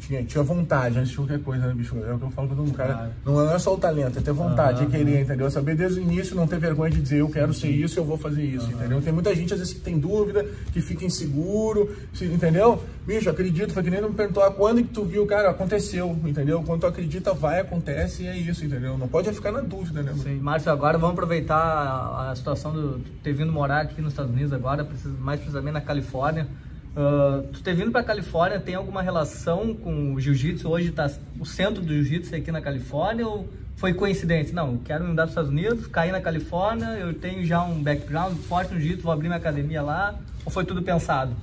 [0.05, 1.95] Tinha, tinha vontade antes de qualquer coisa, né, bicho?
[1.97, 3.11] É o que eu falo pra todo mundo, cara.
[3.25, 4.87] Não é só o talento, é ter vontade, Aham.
[4.87, 5.49] é querer, entendeu?
[5.49, 8.17] Saber desde o início, não ter vergonha de dizer eu quero ser isso, eu vou
[8.17, 9.01] fazer isso, entendeu?
[9.01, 12.83] Tem muita gente às vezes que tem dúvida, que fica inseguro, se- entendeu?
[13.07, 16.17] Bicho, acredito, foi que nem tu me perguntou, ah, quando que tu viu, cara, aconteceu,
[16.25, 16.61] entendeu?
[16.63, 18.97] Quando tu acredita, vai, acontece e é isso, entendeu?
[18.97, 20.11] Não pode ficar na dúvida, né?
[20.11, 20.23] mano?
[20.23, 24.11] Sim, Márcio, agora vamos aproveitar a, a situação do tu ter vindo morar aqui nos
[24.11, 24.85] Estados Unidos agora,
[25.19, 26.45] mais precisamente na Califórnia.
[26.95, 30.69] Ah, tu ter vindo para Califórnia tem alguma relação com o jiu-jitsu?
[30.69, 34.53] Hoje tá o centro do jiu-jitsu é aqui na Califórnia ou foi coincidência?
[34.53, 38.37] Não, quero mudar para os Estados Unidos, cair na Califórnia, eu tenho já um background
[38.37, 40.15] forte no jiu-jitsu, vou abrir minha academia lá.
[40.45, 41.33] Ou foi tudo pensado?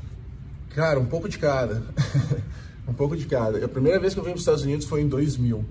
[0.74, 1.82] Cara, um pouco de cada.
[2.86, 3.64] um pouco de cada.
[3.64, 5.64] A primeira vez que eu vim para os Estados Unidos foi em 2000.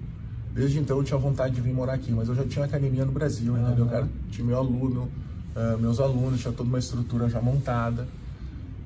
[0.51, 3.11] Desde então eu tinha vontade de vir morar aqui, mas eu já tinha academia no
[3.11, 3.85] Brasil, entendeu?
[3.85, 5.09] Cara, tinha meu aluno,
[5.55, 8.07] ah, meus alunos, tinha toda uma estrutura já montada.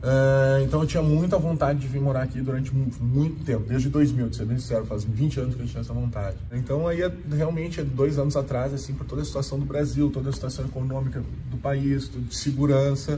[0.06, 3.88] Ah, então eu tinha muita vontade de vir morar aqui durante mu- muito tempo, desde
[3.89, 6.36] 2000, de ser bem sincero, faz 20 anos que eu tinha essa vontade.
[6.52, 7.00] Então aí,
[7.32, 11.24] realmente, dois anos atrás, assim, por toda a situação do Brasil, toda a situação econômica
[11.50, 13.18] do país, tudo de segurança,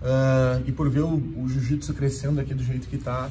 [0.00, 3.28] ah, e por ver o, o jiu-jitsu crescendo aqui do jeito que tá,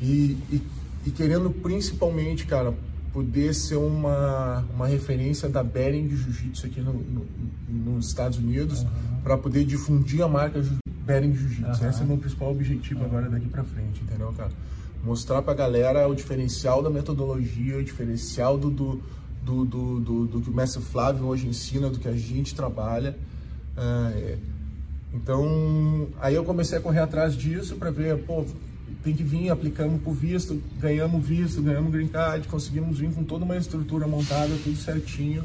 [0.00, 0.62] e, e,
[1.04, 2.72] e querendo principalmente, cara,
[3.12, 7.26] poder ser uma, uma referência da Bering de Jiu-Jitsu aqui no, no-
[7.68, 8.84] nos Estados Unidos,
[9.22, 10.60] para poder difundir a marca
[11.04, 11.84] Bering Jiu-Jitsu.
[11.86, 14.50] Esse é o meu principal objetivo agora daqui para frente, entendeu, cara?
[15.02, 19.02] Mostrar pra galera o diferencial da metodologia, o diferencial do, do,
[19.44, 23.14] do, do, do- do que o mestre Flávio hoje ensina, do que a gente trabalha.
[23.76, 24.38] Ah, é.
[25.12, 28.44] Então, aí eu comecei a correr atrás disso para ver, pô,
[29.04, 33.44] tem que vir, aplicamos por visto, ganhamos visto, ganhamos green card, conseguimos vir com toda
[33.44, 35.44] uma estrutura montada, tudo certinho.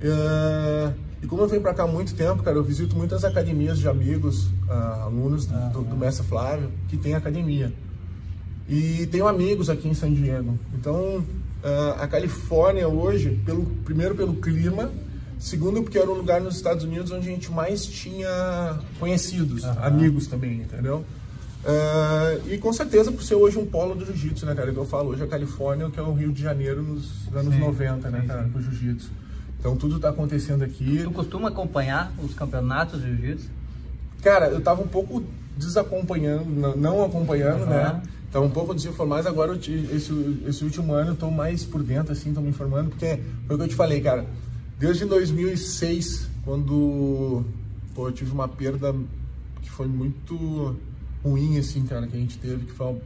[0.00, 0.92] É,
[1.24, 3.88] e como eu venho para cá há muito tempo, cara, eu visito muitas academias de
[3.88, 7.72] amigos, ah, alunos do, do, do mestre Flávio, que tem academia.
[8.68, 10.58] E tenho amigos aqui em San Diego.
[10.74, 11.24] Então,
[11.62, 14.92] ah, a Califórnia hoje, pelo, primeiro pelo clima,
[15.38, 20.26] segundo porque era um lugar nos Estados Unidos onde a gente mais tinha conhecidos, amigos
[20.26, 21.06] também, entendeu?
[21.64, 24.70] Uh, e com certeza por ser hoje um polo do jiu-jitsu, né, cara?
[24.70, 27.60] Que eu falo, hoje a Califórnia, que é o Rio de Janeiro nos anos Sim,
[27.60, 28.50] 90, né, cara, sim.
[28.50, 29.23] pro jiu-jitsu.
[29.64, 31.00] Então tudo tá acontecendo aqui.
[31.04, 33.48] Tu costuma acompanhar os campeonatos de jiu-jitsu?
[34.22, 35.24] Cara, eu tava um pouco
[35.56, 37.94] desacompanhando, não, acompanhando, Aham.
[37.94, 38.02] né?
[38.30, 42.12] Tava um pouco desinformado, mas agora esse, esse último ano eu tô mais por dentro,
[42.12, 44.26] assim, tô me informando, porque foi o que eu te falei, cara.
[44.78, 47.42] Desde 2006, quando
[47.94, 48.94] pô, eu tive uma perda
[49.62, 50.76] que foi muito
[51.24, 53.00] ruim, assim, cara, que a gente teve, que foi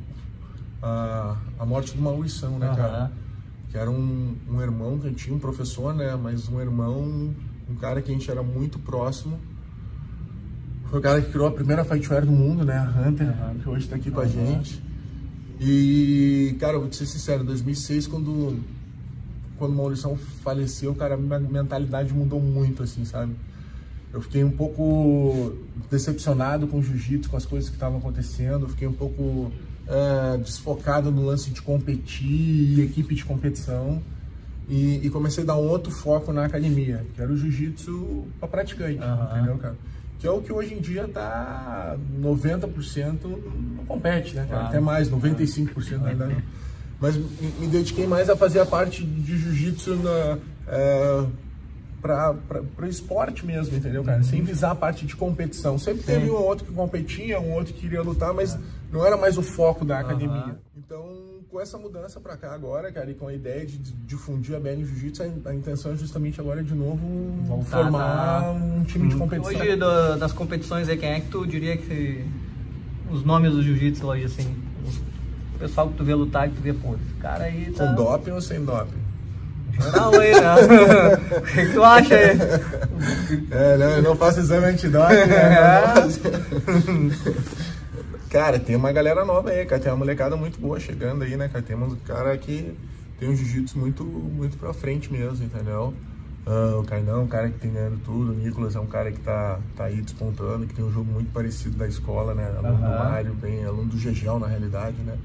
[0.83, 2.77] a, a morte do Maurição, né, Aham.
[2.77, 3.12] cara?
[3.70, 6.16] Que era um, um irmão que tinha um professor, né?
[6.16, 7.35] Mas um irmão,
[7.68, 9.38] um cara que a gente era muito próximo.
[10.87, 12.78] Foi o cara que criou a primeira fightwear do mundo, né?
[12.78, 14.83] A Hunter, que hoje tá aqui com a gente.
[15.61, 18.59] E, cara, eu vou te ser sincero, em 2006, quando,
[19.59, 23.35] quando o Maurição faleceu, cara, a minha mentalidade mudou muito, assim, sabe?
[24.12, 25.52] Eu fiquei um pouco
[25.90, 28.64] decepcionado com o jiu-jitsu, com as coisas que estavam acontecendo.
[28.64, 29.52] Eu fiquei um pouco
[29.88, 34.03] eh, desfocado no lance de competir equipe de competição.
[34.68, 38.48] E, e comecei a dar um outro foco na academia, que era o jiu-jitsu para
[38.48, 39.31] praticante, Aham.
[39.33, 39.74] entendeu, cara?
[40.18, 44.48] Que é o que hoje em dia tá 90% não compete, né, cara?
[44.48, 44.66] Claro.
[44.66, 46.44] Até mais, 95% na verdade.
[47.01, 51.24] Mas me, dediquei mais a fazer a parte de jiu-jitsu na, é,
[52.03, 52.37] para
[52.79, 54.22] o esporte mesmo, entendeu, cara?
[54.22, 55.79] Sem visar a parte de competição.
[55.79, 58.59] Sempre teve um ou outro que competia, um outro que queria lutar, mas
[58.92, 60.57] não era mais o foco da academia.
[60.77, 61.07] Então,
[61.51, 64.85] com essa mudança para cá agora, cara, e com a ideia de difundir a BN
[64.85, 67.01] Jiu-Jitsu, a, intenção é justamente agora de novo
[67.46, 69.61] Voltar formar a- um time de competição.
[69.61, 72.24] Hoje, do- das competições aí, quem é que tu diria que
[73.11, 74.55] os nomes do jiu-jitsu hoje, assim,
[75.55, 77.87] o pessoal que tu vê lutar, que tu vê, pô, esse cara aí tá...
[77.87, 78.98] Com doping ou sem doping?
[79.81, 80.55] Geral aí, né?
[81.38, 82.38] o que, que tu acha aí?
[83.51, 85.48] É, não, eu não faço exame antidoping, né?
[88.31, 89.81] Cara, tem uma galera nova aí, cara.
[89.81, 91.62] Tem uma molecada muito boa chegando aí, né, cara?
[91.64, 92.77] Tem um cara que
[93.19, 95.95] tem um jiu-jitsu muito, muito pra frente mesmo, entendeu?
[96.47, 98.33] Ah, o Cainão é um cara que tem ganhando tudo.
[98.33, 101.33] O Nicolas é um cara que tá, tá aí despontando, que tem um jogo muito
[101.33, 102.47] parecido da escola, né?
[102.59, 102.99] Aluno do Aham.
[102.99, 105.19] Mário, bem, aluno do Gegel, na realidade, né?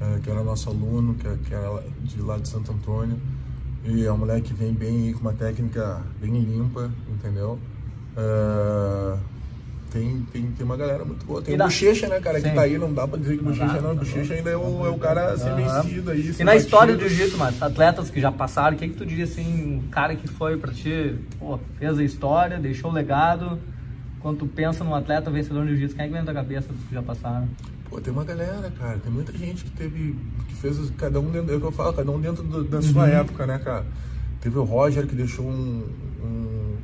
[0.00, 3.18] Ah, que era nosso aluno, que, que era de lá de Santo Antônio.
[3.84, 7.58] E é um moleque que vem bem aí com uma técnica bem limpa, entendeu?
[8.16, 9.18] Ah,
[9.92, 11.42] tem, tem, tem uma galera muito boa.
[11.42, 12.48] Tem E o dá- Bochecha, né, cara, Sim.
[12.50, 13.88] que tá aí, não dá pra dizer que Não Bochecha dá, não.
[13.96, 16.34] tá Bochecha ainda é o, é o cara ser vencido aí.
[16.38, 19.24] E na história do jiu-jitsu, mas atletas que já passaram, o que, que tu diria
[19.24, 23.58] assim, um cara que foi pra ti, pô, fez a história, deixou o legado.
[24.20, 26.82] Quando tu pensa num atleta vencedor no jiu-jitsu, quem é que vem na cabeça dos
[26.88, 27.48] que já passaram?
[27.88, 28.98] Pô, tem uma galera, cara.
[28.98, 30.14] Tem muita gente que teve.
[30.46, 31.52] que fez os- cada um dentro.
[31.52, 33.84] É o que eu falo, cada um dentro do- da sua época, né, cara?
[34.40, 35.84] Teve o Roger que deixou um.
[36.22, 36.76] um-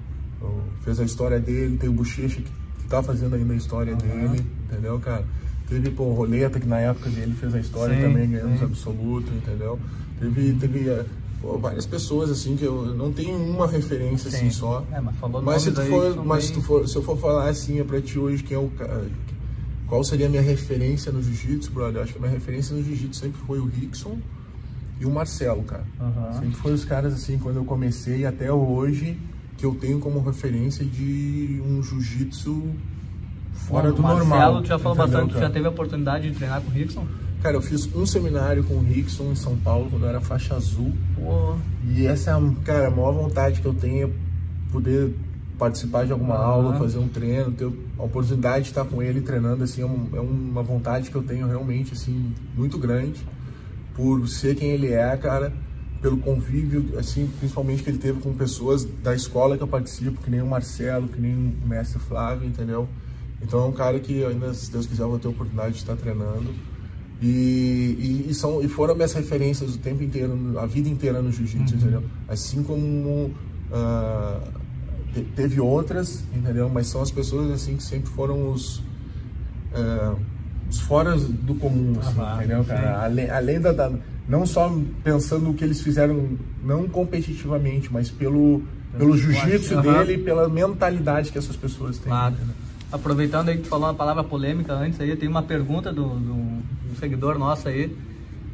[0.83, 2.51] fez a história dele, tem o Bochecha que
[2.88, 5.25] tá fazendo ainda a história dele, entendeu, cara?
[5.68, 9.33] Teve, pô, o Roleta, que na época dele fez a história Sim, também, ganhamos absoluto,
[9.35, 9.79] entendeu?
[10.20, 11.05] Teve, teve eh,
[11.42, 14.51] pô, várias pessoas, assim, que eu não tenho uma referência, assim, Sim.
[14.51, 14.87] só.
[14.92, 17.49] É, mas falou Mas se tu for, mas se tu for, se eu for falar
[17.49, 19.03] assim, é pra ti hoje quem é o ca-
[19.88, 21.96] qual seria a minha referência no jiu-jitsu, brother?
[21.96, 24.18] Eu acho que a minha referência no jiu-jitsu sempre foi o Rickson
[25.01, 25.85] e o Marcelo, cara.
[26.01, 26.40] Aham.
[26.40, 29.18] Sempre foi os caras assim, quando eu comecei até hoje,
[29.64, 32.71] eu tenho como referência de um jiu-jitsu
[33.55, 34.62] fora do Marcelo, normal.
[34.62, 37.07] tu já falou bastante, tu já teve a oportunidade de treinar com o Rickson?
[37.42, 40.55] Cara, eu fiz um seminário com o Rickson em São Paulo, quando eu era faixa
[40.57, 40.92] azul.
[41.14, 41.55] Pô,
[41.88, 44.11] E essa é, a, cara, a maior vontade que eu tenho é
[44.73, 45.14] poder
[45.59, 49.64] participar de alguma aula, fazer um treino, ter a oportunidade de estar com ele treinando,
[49.64, 53.25] assim, é, um- é uma vontade que eu tenho realmente, assim, muito grande,
[53.95, 55.53] por ser quem ele é, cara,
[56.01, 60.31] pelo convívio, assim, principalmente que ele teve com pessoas da escola que eu participo, que
[60.31, 62.89] nem o Marcelo, que nem o mestre Flávio, entendeu?
[63.43, 65.79] Então é um cara que ainda, se Deus quiser, eu vou ter a oportunidade de
[65.81, 66.55] estar treinando.
[67.21, 71.33] E, e, e são, e foram minhas referências o tempo inteiro, a vida inteira no
[71.33, 72.03] jiu-jitsu, entendeu?
[72.29, 73.33] Assim como
[73.73, 74.41] ah,
[75.15, 76.69] te- teve outras, entendeu?
[76.69, 78.83] Mas são as pessoas assim que sempre foram os,
[79.75, 80.15] ah,
[80.69, 83.05] os fora do comum, assim, Aham, entendeu, cara?
[83.05, 83.93] Além, além da, da-
[84.29, 84.73] Não só
[85.05, 86.31] pensando no que eles fizeram,
[86.65, 88.62] não competitivamente, mas pelo,
[88.99, 92.09] pelo jiu-jitsu dele e pela mentalidade que essas pessoas têm.
[92.09, 92.35] Claro.
[92.91, 96.35] Aproveitando aí que tu falou uma palavra polêmica antes aí, tem uma pergunta do, do,
[96.91, 97.97] do seguidor nosso aí.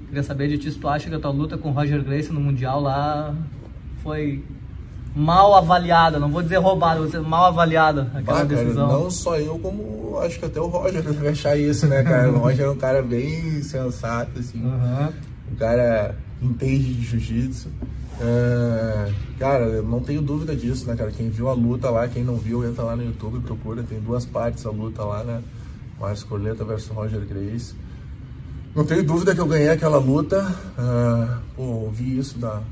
[0.08, 2.32] Queria saber de ti se tu acha que a tua luta com o Roger Gracie
[2.32, 3.35] no Mundial lá
[4.02, 4.44] foi
[5.14, 8.88] mal avaliada, não vou dizer roubada, vou dizer mal avaliada aquela Ah, cara, decisão.
[8.88, 12.30] não só eu, como acho que até o Roger deve achar isso, né, cara?
[12.30, 14.62] O Roger é um cara bem sensato, assim.
[14.64, 15.12] Aham.
[15.52, 17.68] O cara entende de jiu-jitsu.
[18.20, 21.10] É, cara, eu não tenho dúvida disso, né, cara?
[21.10, 23.82] Quem viu a luta lá, quem não viu, entra lá no YouTube e procura.
[23.82, 25.42] Tem duas partes a luta lá, né?
[26.00, 27.74] Márcio Coleta versus Roger Grace.
[28.74, 30.40] Não tenho dúvida que eu ganhei aquela luta.
[30.78, 32.62] Uh, pô, ouvi isso da,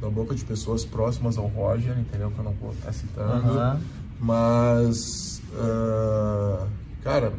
[0.00, 2.30] da boca de pessoas próximas ao Roger, entendeu?
[2.30, 3.58] Que eu não vou estar citando.
[3.58, 3.80] Aham.
[4.20, 6.66] Mas, uh,
[7.02, 7.32] cara,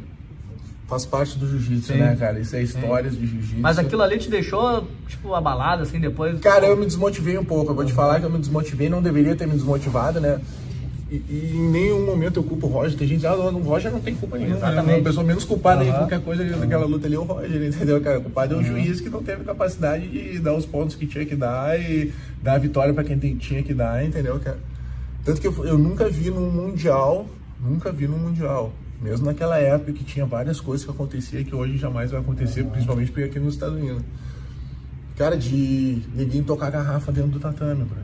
[0.93, 1.99] faz parte do jiu-jitsu, Sim.
[1.99, 2.39] né, cara?
[2.39, 3.59] Isso é histórias de jiu-jitsu.
[3.59, 6.39] Mas aquilo ali te deixou, tipo, abalado, assim, depois?
[6.39, 7.71] Cara, eu me desmotivei um pouco.
[7.71, 10.39] Eu vou te falar que eu me desmotivei, não deveria ter me desmotivado, né?
[11.09, 12.95] E, e em nenhum momento eu culpo o Roger.
[12.97, 14.57] Tem gente que ah, não, o Roger não tem culpa nenhuma.
[14.57, 14.97] Exatamente.
[14.99, 15.97] Uma pessoa menos culpada em Aham.
[15.99, 18.19] qualquer coisa daquela luta ali é o Roger, entendeu, cara?
[18.19, 21.25] O culpado é o juiz que não teve capacidade de dar os pontos que tinha
[21.25, 24.59] que dar e dar a vitória pra quem tem- tinha que dar, entendeu, cara?
[25.25, 27.25] Tanto que eu, eu nunca vi num Mundial,
[27.59, 28.71] nunca vi num Mundial.
[29.03, 33.11] Mesmo naquela época que tinha várias coisas que aconteciam que hoje jamais vai acontecer, principalmente
[33.11, 34.01] porque aqui nos Estados Unidos.
[35.17, 37.97] Cara, de ninguém tocar garrafa dentro do tatame, bro.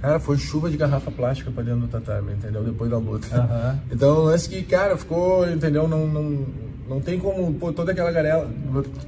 [0.00, 2.64] Cara, foi chuva de garrafa plástica pra dentro do tatame, entendeu?
[2.64, 3.36] Depois da luta.
[3.36, 3.78] Aham.
[3.90, 5.86] Então, lance que, cara, ficou, entendeu?
[5.86, 6.46] Não, não,
[6.88, 8.46] não tem como, pô, toda aquela galera,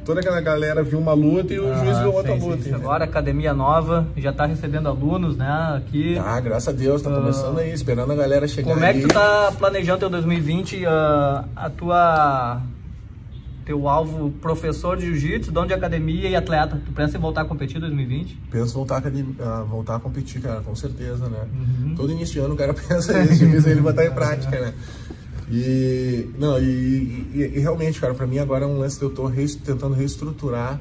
[0.05, 2.63] toda aquela galera viu uma luta e o juiz Ah, viu outra sim, luta.
[2.63, 2.75] sim.
[2.75, 5.49] Agora academia nova, já tá recebendo alunos, né?
[5.77, 6.19] Aqui.
[6.19, 9.09] Ah, graças a Deus, tá começando aí, esperando a galera chegar Como é que tu
[9.09, 12.61] tá planejando teu 2020, ah, a tua
[13.65, 16.81] teu alvo professor de jiu-jitsu, dono de academia e atleta?
[16.87, 18.41] Tu pensa em voltar a competir em 2020?
[18.51, 21.41] Penso voltar a, academia- a voltar a competir, cara, com certeza, né?
[21.53, 21.95] Uhum.
[21.95, 24.73] Todo início de ano o cara pensa nisso, ele botar em prática, né?
[25.51, 26.65] E, não, e,
[27.35, 29.95] e- e realmente, cara, pra mim agora é um lance que eu tô res- tentando
[29.95, 30.81] reestruturar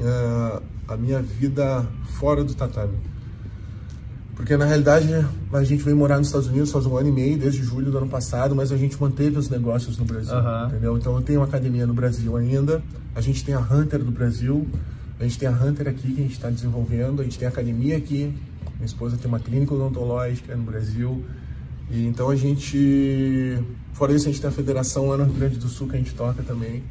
[0.00, 1.86] ah, a minha vida
[2.18, 2.94] fora do tatame.
[4.36, 5.08] Porque na realidade
[5.52, 7.98] a gente veio morar nos Estados Unidos faz um ano e meio, desde julho do
[7.98, 10.68] ano passado, mas a gente manteve os negócios no Brasil, Aham.
[10.68, 10.96] entendeu?
[10.96, 12.80] Então eu tenho uma academia no Brasil ainda,
[13.16, 14.64] a gente tem a Hunter do Brasil,
[15.18, 17.50] a gente tem a Hunter aqui que a gente está desenvolvendo, a gente tem a
[17.50, 18.32] academia aqui,
[18.76, 21.24] minha esposa tem uma clínica odontológica no Brasil,
[21.90, 23.58] e então a gente,
[23.92, 25.98] fora isso a gente tem a federação lá no Rio Grande do Sul que a
[25.98, 26.82] gente toca também.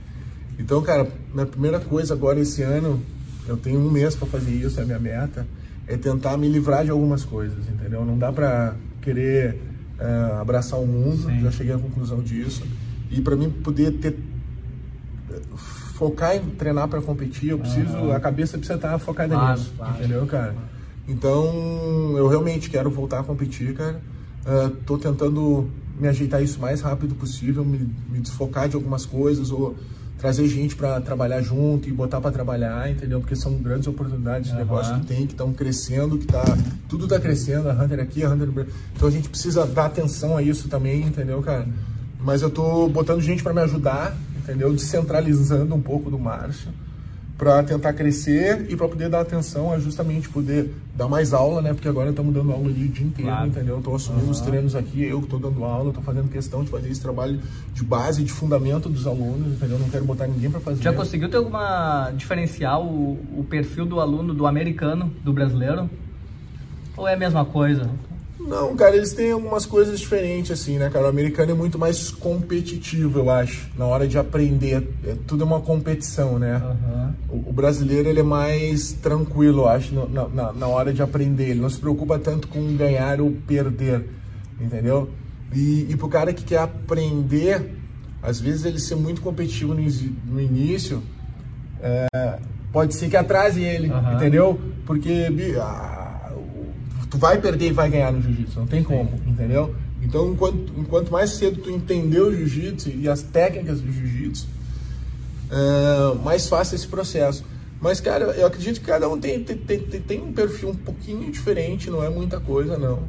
[0.59, 2.99] Então, cara, minha primeira coisa agora esse ano,
[3.47, 5.45] eu tenho um mês para fazer isso, é a minha meta,
[5.87, 8.03] é tentar me livrar de algumas coisas, entendeu?
[8.03, 9.61] Não dá para querer
[9.99, 11.41] eh, abraçar o mundo, Sim.
[11.41, 12.63] já cheguei à conclusão disso.
[13.11, 14.17] E para mim poder ter
[15.97, 19.95] focar em treinar para competir, eu preciso, a cabeça precisa estar focada Claro, nisso, claro.
[19.95, 20.55] entendeu, cara?
[21.07, 23.99] Então, eu realmente quero voltar a competir, cara.
[24.47, 27.79] Ah, tô tentando me ajeitar isso o mais rápido possível, me,
[28.09, 29.75] me desfocar de algumas coisas ou
[30.17, 33.19] trazer gente para trabalhar junto e botar para trabalhar, entendeu?
[33.19, 34.63] Porque são grandes oportunidades de Aham.
[34.63, 36.43] negócio que tem, que estão crescendo, que tá
[36.87, 38.67] tudo tá crescendo, a Hunter aqui, a Hunter.
[38.95, 41.67] Então a gente precisa dar atenção a isso também, entendeu, cara?
[42.19, 44.73] Mas eu tô botando gente para me ajudar, entendeu?
[44.73, 46.71] Descentralizando um pouco do Márcio
[47.37, 51.71] para tentar crescer e para poder dar atenção a justamente poder dar mais aula, né?
[51.71, 53.47] Porque agora estamos dando aula ali o dia inteiro, Claro.
[53.47, 53.77] entendeu?
[53.77, 56.89] Estou assumindo os treinos aqui, eu que estou dando aula, estou fazendo questão de fazer
[56.89, 57.39] esse trabalho
[57.75, 59.77] de base, de fundamento dos alunos, entendeu?
[59.77, 60.81] Não quero botar ninguém para fazer.
[60.81, 65.87] Já conseguiu ter alguma diferencial o, o perfil do aluno do americano, do brasileiro?
[66.95, 67.87] Ou é a mesma coisa?
[68.39, 71.05] Não, cara, eles têm algumas coisas diferentes, assim, né, cara?
[71.05, 74.87] O americano é muito mais competitivo, eu acho, na hora de aprender.
[75.05, 76.55] É, tudo é uma competição, né?
[76.55, 77.15] Aham.
[77.29, 81.49] O, o brasileiro, ele é mais tranquilo, eu acho, na, na, na hora de aprender.
[81.49, 84.07] Ele não se preocupa tanto com ganhar ou perder,
[84.61, 85.09] entendeu?
[85.53, 87.73] E, e pro cara que quer aprender,
[88.21, 91.01] às vezes ele ser muito competitivo no, no início,
[91.81, 92.07] é,
[92.71, 94.15] pode ser que atrase ele, Aham.
[94.15, 94.59] entendeu?
[94.85, 95.27] Porque
[95.59, 95.96] ah,
[97.09, 99.75] tu vai perder e vai ganhar no jiu-jitsu, não tem como, entendeu?
[100.01, 104.47] Então, enquanto, enquanto mais cedo tu entender o jiu-jitsu e as técnicas do jiu-jitsu,
[105.49, 107.43] é, mais fácil esse processo.
[107.79, 111.31] Mas, cara, eu acredito que cada um tem, tem, tem, tem um perfil um pouquinho
[111.31, 113.03] diferente, não é muita coisa, não.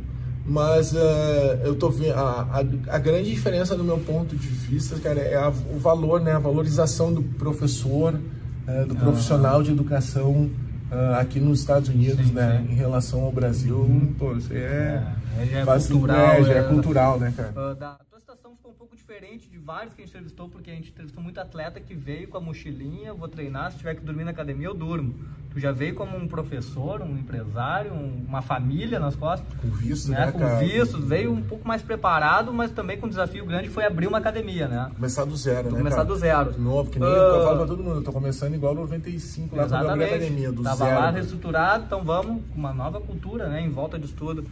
[0.47, 4.97] Mas é, eu tô vendo a, a, a grande diferença do meu ponto de vista,
[4.99, 6.33] cara, é a- o valor, né?
[6.33, 8.19] A valorização do professor,
[8.67, 10.51] é, do profissional de educação
[10.91, 12.65] é, aqui nos Estados Unidos, Sim, né?
[12.67, 12.73] sim.
[12.73, 15.03] Em relação ao Brasil, pô, isso aí é,
[15.39, 17.53] É, é faz- cultural, é, é é- cultural, né, cara?
[17.57, 20.49] Ah, da a tua situação ficou um pouco diferente de vários que a gente entrevistou,
[20.51, 23.95] porque a gente entrevistou muito atleta que veio com a mochilinha, vou treinar, se tiver
[23.95, 25.15] que dormir na academia, eu durmo.
[25.51, 30.11] Tu já veio como um professor, um empresário, um- uma família nas costas, Com visto,
[30.11, 30.27] né?
[30.27, 30.61] né, com cara?
[31.01, 34.69] veio um pouco mais preparado, mas também com um desafio grande foi abrir uma academia,
[34.69, 34.91] né?
[34.95, 35.79] Começar do zero, né?
[35.79, 36.09] Começar cara?
[36.09, 36.53] do zero.
[36.53, 37.13] De novo, que nem Ah.
[37.13, 39.89] eu falo pra todo mundo, eu tô começando igual no 95 lá quando eu abri
[39.89, 40.15] a Exatamente.
[40.27, 40.91] academia, do Tava zero.
[40.91, 41.13] lá cara.
[41.13, 43.63] reestruturado, então vamos com uma nova cultura, né?
[43.63, 44.45] Em volta disso tudo.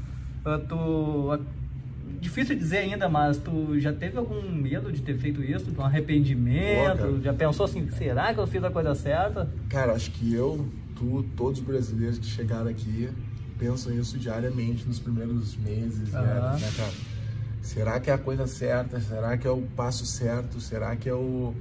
[0.47, 1.39] Ah, tu, ah,
[2.21, 5.67] difícil dizer ainda, mas tu já teve algum medo de ter feito isso?
[5.77, 6.99] Um arrependimento?
[6.99, 7.21] Cara.
[7.23, 9.49] já pensou assim, será que eu fiz a coisa certa?
[9.69, 13.09] Cara, acho que eu, tu, todos os brasileiros que chegaram aqui
[13.59, 16.25] pensam isso diariamente nos primeiros meses Aham.
[16.25, 16.93] anos, né, cara?
[17.63, 19.01] Será que é a coisa certa?
[19.01, 20.61] Será que é o passo certo?
[20.61, 21.53] Será que é o.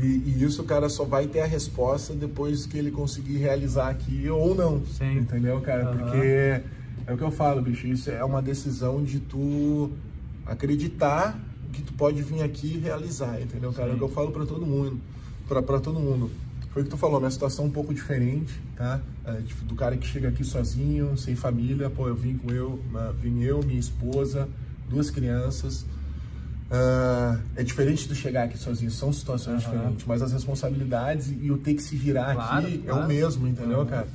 [0.00, 3.88] E, e isso o cara só vai ter a resposta depois que ele conseguir realizar
[3.88, 4.84] aqui ou não.
[4.86, 5.18] Sim.
[5.18, 5.88] Entendeu, cara?
[5.88, 5.98] Aham.
[5.98, 6.62] Porque
[7.08, 7.86] é o que eu falo, bicho.
[7.86, 9.90] Isso é uma decisão de tu
[10.46, 11.38] acreditar
[11.72, 13.90] que tu pode vir aqui e realizar, entendeu, cara?
[13.90, 15.00] É o que eu falo pra todo mundo.
[15.48, 16.30] Pra todo mundo.
[16.70, 19.00] Foi o que tu falou, minha situação é um pouco diferente, tá?
[19.24, 22.80] É, tipo, do cara que chega aqui sozinho, sem família, pô, eu vim com eu,
[23.20, 24.46] vim eu, minha esposa,
[24.88, 25.86] duas crianças.
[26.70, 29.72] Ah, é diferente do chegar aqui sozinho, são situações Aham.
[29.72, 33.04] diferentes, mas as responsabilidades e o ter que se virar Claro, aqui é claro.
[33.04, 33.86] o mesmo, entendeu, Aham.
[33.86, 34.08] cara?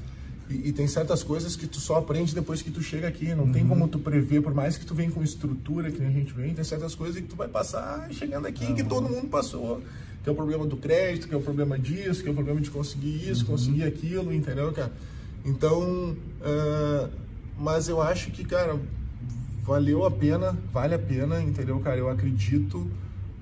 [0.50, 3.46] E, e tem certas coisas que tu só aprende depois que tu chega aqui, não
[3.46, 3.52] Uhum.
[3.52, 6.54] tem como tu prever, por mais que tu venha com estrutura que a gente vem,
[6.54, 9.82] tem certas coisas que tu vai passar chegando aqui que todo mundo passou.
[10.24, 12.62] Que é o problema do crédito, que é o problema disso, que é o problema
[12.62, 14.92] de conseguir isso, conseguir aquilo, entendeu, cara?
[15.44, 17.10] Então, ah,
[17.60, 18.80] mas eu acho que, cara,
[19.64, 21.98] valeu a pena, vale a pena, entendeu, cara?
[21.98, 22.90] Eu acredito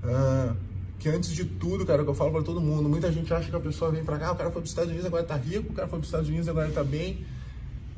[0.03, 0.55] ah,
[1.01, 3.55] que antes de tudo, cara, que eu falo pra todo mundo, muita gente acha que
[3.55, 5.73] a pessoa vem pra cá, o cara foi pros Estados Unidos, agora tá rico, o
[5.73, 7.25] cara foi pros Estados Unidos, agora tá bem.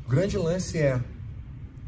[0.07, 1.01] O grande lance é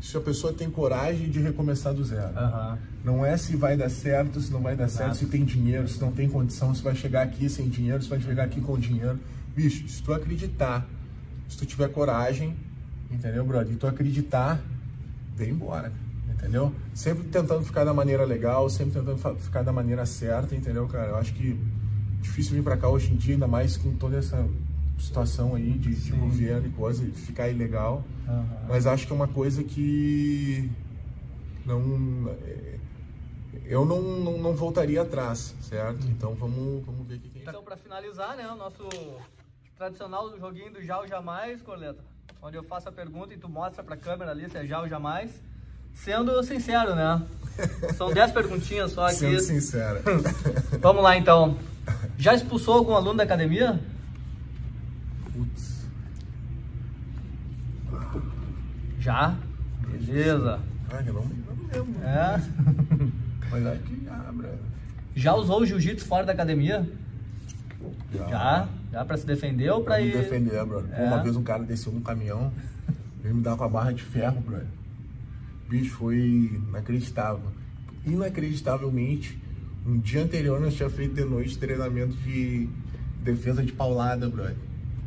[0.01, 2.37] se a pessoa tem coragem de recomeçar do zero.
[2.37, 2.77] Aham.
[3.01, 5.19] Não é se vai dar certo, se não vai dar certo, Exato.
[5.19, 8.19] se tem dinheiro, se não tem condição, se vai chegar aqui sem dinheiro, se vai
[8.19, 9.17] chegar aqui com dinheiro.
[9.55, 10.85] Bicho, se tu acreditar,
[11.47, 12.53] se tu tiver coragem,
[13.09, 13.73] entendeu, brother?
[13.73, 14.61] E tu acreditar,
[15.33, 15.93] vem embora,
[16.45, 16.71] entendeu?
[16.93, 21.09] Sempre tentando ficar da maneira legal, sempre tentando ficar da maneira certa, entendeu, cara?
[21.09, 21.59] Eu acho que
[22.21, 24.47] difícil vir pra cá hoje em dia, ainda mais com toda essa
[24.99, 28.03] situação aí de, de governo e coisa, ficar ilegal.
[28.27, 28.45] Aham.
[28.69, 30.71] Mas acho que é uma coisa que
[31.65, 32.75] não é,
[33.65, 36.05] eu não, não, não voltaria atrás, certo?
[36.07, 38.87] Então vamos, vamos ver o que que a gente Então, pra finalizar, né, o nosso
[39.75, 42.03] tradicional joguinho do já ou jamais, Corleta,
[42.39, 44.87] onde eu faço a pergunta e tu mostra pra câmera ali se é já ou
[44.87, 45.41] jamais,
[45.95, 47.21] sendo sincero, né?
[47.95, 49.15] São 10 perguntinhas só aqui.
[49.17, 50.01] Sendo sincera.
[50.81, 51.57] Vamos lá, então.
[52.17, 53.79] Já expulsou algum aluno da academia?
[55.33, 55.85] Putz.
[58.99, 59.35] Já.
[59.87, 60.59] Beleza.
[60.91, 62.03] Ah, eu não, não me lembro.
[62.03, 62.41] É.
[63.51, 64.59] Mas acho que já, brother.
[65.15, 66.87] Já usou o jiu-jitsu fora da academia?
[68.29, 68.67] Já.
[68.91, 70.17] Já pra se defender ou pra Pra me ir...
[70.17, 70.89] defender, brother.
[70.89, 71.05] Pô, É.
[71.07, 72.51] Uma vez um cara desceu num caminhão,
[73.21, 74.67] veio me dar com a barra de ferro, brother.
[75.69, 76.17] Bicho, foi
[76.69, 77.43] inacreditável.
[78.05, 79.37] Inacreditavelmente,
[79.85, 82.67] um dia anterior nós tínhamos feito de noite treinamento de
[83.23, 84.55] defesa de paulada, brother.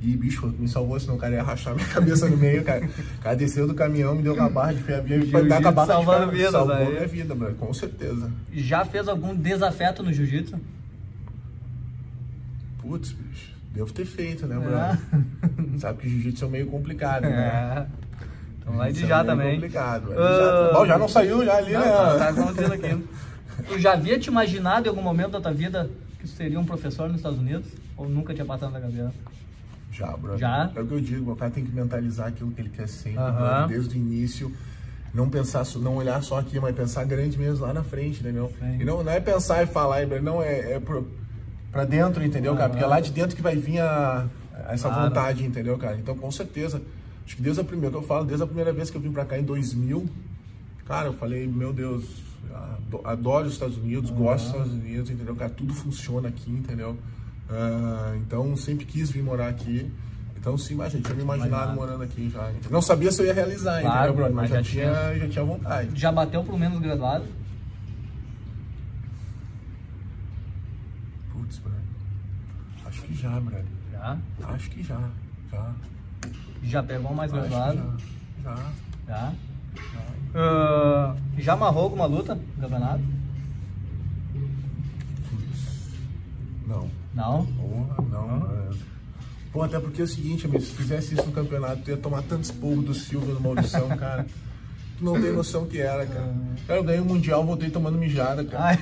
[0.01, 2.37] E, bicho, foi o que me salvou, senão o cara ia rachar minha cabeça no
[2.37, 2.85] meio, cara.
[2.87, 5.69] O cara desceu do caminhão, me deu com a barra de ferro, me dar com
[5.69, 6.33] a barra de salvando ferro.
[6.33, 6.89] vidas Salvou aí.
[6.91, 8.31] minha vida, brother, com certeza.
[8.53, 10.57] Já fez algum desafeto no jiu-jitsu?
[12.81, 14.99] Putz, bicho, devo ter feito, né, brother?
[15.81, 17.87] Sabe que jiu-jitsu é meio complicado, né?
[17.93, 17.98] É.
[18.69, 19.55] Então vai de já é também.
[19.55, 20.13] complicado.
[20.13, 20.87] Ah, já.
[20.87, 22.19] Já não saiu já ali, Não, né?
[22.19, 23.05] tá, tá aqui.
[23.67, 26.65] Tu já havia te imaginado em algum momento da tua vida que tu seria um
[26.65, 27.67] professor nos Estados Unidos?
[27.97, 29.13] Ou nunca tinha passado na cabeça?
[29.91, 30.39] Já, brother.
[30.39, 30.71] Já?
[30.77, 33.19] É o que eu digo, o cara tem que mentalizar aquilo que ele quer sempre,
[33.19, 34.53] brother, desde o início.
[35.15, 38.53] Não pensar, só- não olhar só aqui, mas pensar grande mesmo lá na frente, entendeu?
[38.61, 38.77] Sim.
[38.81, 41.11] E não, não é pensar e falar, não, é, é pro,
[41.73, 42.69] pra dentro, entendeu, cara?
[42.69, 44.27] Porque é lá de dentro que vai vir a,
[44.67, 45.09] a essa Claro.
[45.09, 45.97] vontade, entendeu, cara?
[45.97, 46.81] Então, com certeza.
[47.29, 49.13] Acho que desde a primeira, que eu falo, desde a primeira vez que eu vim
[49.13, 50.09] pra cá em 2000,
[50.87, 52.03] cara, eu falei, meu Deus,
[52.51, 55.51] ado- adoro os Estados Unidos, gosto dos Estados Unidos, entendeu, cara?
[55.51, 56.97] Tudo funciona aqui, entendeu?
[57.51, 59.93] Ah, então, sempre quis vir morar aqui.
[60.39, 61.75] Então, sim, mas gente, tinha me Imaginado.
[61.75, 62.51] morando aqui já.
[62.51, 62.71] entendeu?
[62.71, 64.35] Não sabia se eu ia realizar, Claro, entendeu, brother?
[64.35, 64.71] Mas, mas já, já
[65.13, 66.01] tinha, já tinha vontade.
[66.01, 67.27] Já bateu pro menos graduado?
[71.33, 71.81] Putz, brother.
[72.87, 73.65] Acho que já, brother.
[73.93, 74.19] Já.
[74.45, 75.11] Acho que já.
[75.53, 75.75] Já.
[76.63, 78.01] Já pegou mais que graduado?
[78.45, 78.55] já.
[78.55, 78.73] Já.
[79.07, 79.33] Já.
[80.35, 83.03] Ah, já amarrou alguma luta no campeonato?
[86.67, 86.91] Não.
[87.15, 87.47] Não.
[87.47, 88.51] Porra, não.
[88.53, 88.69] é.
[89.53, 92.23] Pô, até porque é o seguinte, amigo, se fizesse isso no campeonato, tu ia tomar
[92.23, 94.27] tantos porros do Silva, do Maurição, cara.
[94.99, 96.35] Tu não tem noção que era, cara.
[96.67, 98.65] Cara, eu ganhei o Mundial, voltei tomando mijada, cara.
[98.65, 98.79] Ai.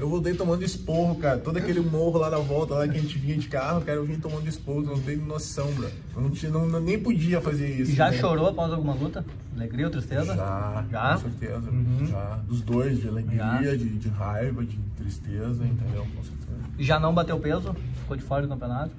[0.00, 1.36] Eu voltei tomando esporro, cara.
[1.38, 4.04] Todo aquele morro lá na volta, lá que a gente vinha de carro, cara, eu
[4.06, 5.90] vim tomando esporro, não tem noção, bro.
[6.16, 7.92] Eu não tinha, não, não- nem podia fazer isso.
[7.92, 8.16] Já né?
[8.16, 9.22] chorou após alguma luta?
[9.54, 10.34] Alegria ou tristeza?
[10.34, 11.12] Já, Já?
[11.12, 11.70] com certeza.
[11.70, 12.06] Uhum.
[12.06, 12.38] Já.
[12.48, 16.06] Dos dois, de alegria, de, de raiva, de tristeza, entendeu?
[16.16, 16.58] Com certeza.
[16.78, 17.76] Já não bateu peso?
[18.00, 18.92] Ficou de fora do campeonato?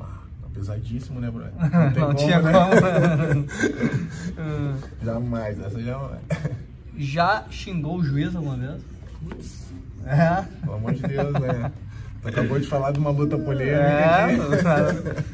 [0.00, 1.52] Ah, tá pesadíssimo, né, Bruno?
[1.96, 2.52] Não, tinha né?
[2.52, 3.46] como.
[5.04, 6.20] Jamais, essa jamais.
[6.98, 8.82] Já xingou o juiz alguma vez?
[9.22, 9.66] Putz,
[10.06, 10.44] É.
[10.62, 11.72] pelo amor de Deus, né?
[12.22, 13.76] Tu acabou de falar de uma luta polêmica.
[13.76, 15.26] É.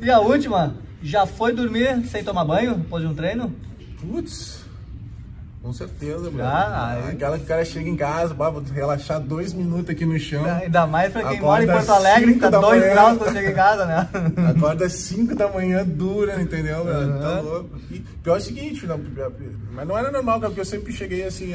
[0.00, 3.52] E a última, já foi dormir sem tomar banho depois de um treino?
[4.00, 4.60] Putz,
[5.60, 6.46] Com certeza, brother.
[6.46, 10.16] Ah, Aquela que o cara chega em casa, bah, vou relaxar dois minutos aqui no
[10.18, 10.44] chão.
[10.44, 12.92] Ainda mais pra quem mora em Porto Alegre, que cinco tá 2 manhã.
[12.92, 14.08] graus quando chega em casa, né?
[14.56, 16.84] Acorda às 5 da manhã dura, entendeu?
[16.84, 17.18] velho?
[17.18, 17.40] Tá Aham.
[17.40, 17.70] louco.
[17.90, 19.00] E pior é o seguinte, não,
[19.72, 21.52] mas não era normal, cara, porque eu sempre cheguei assim,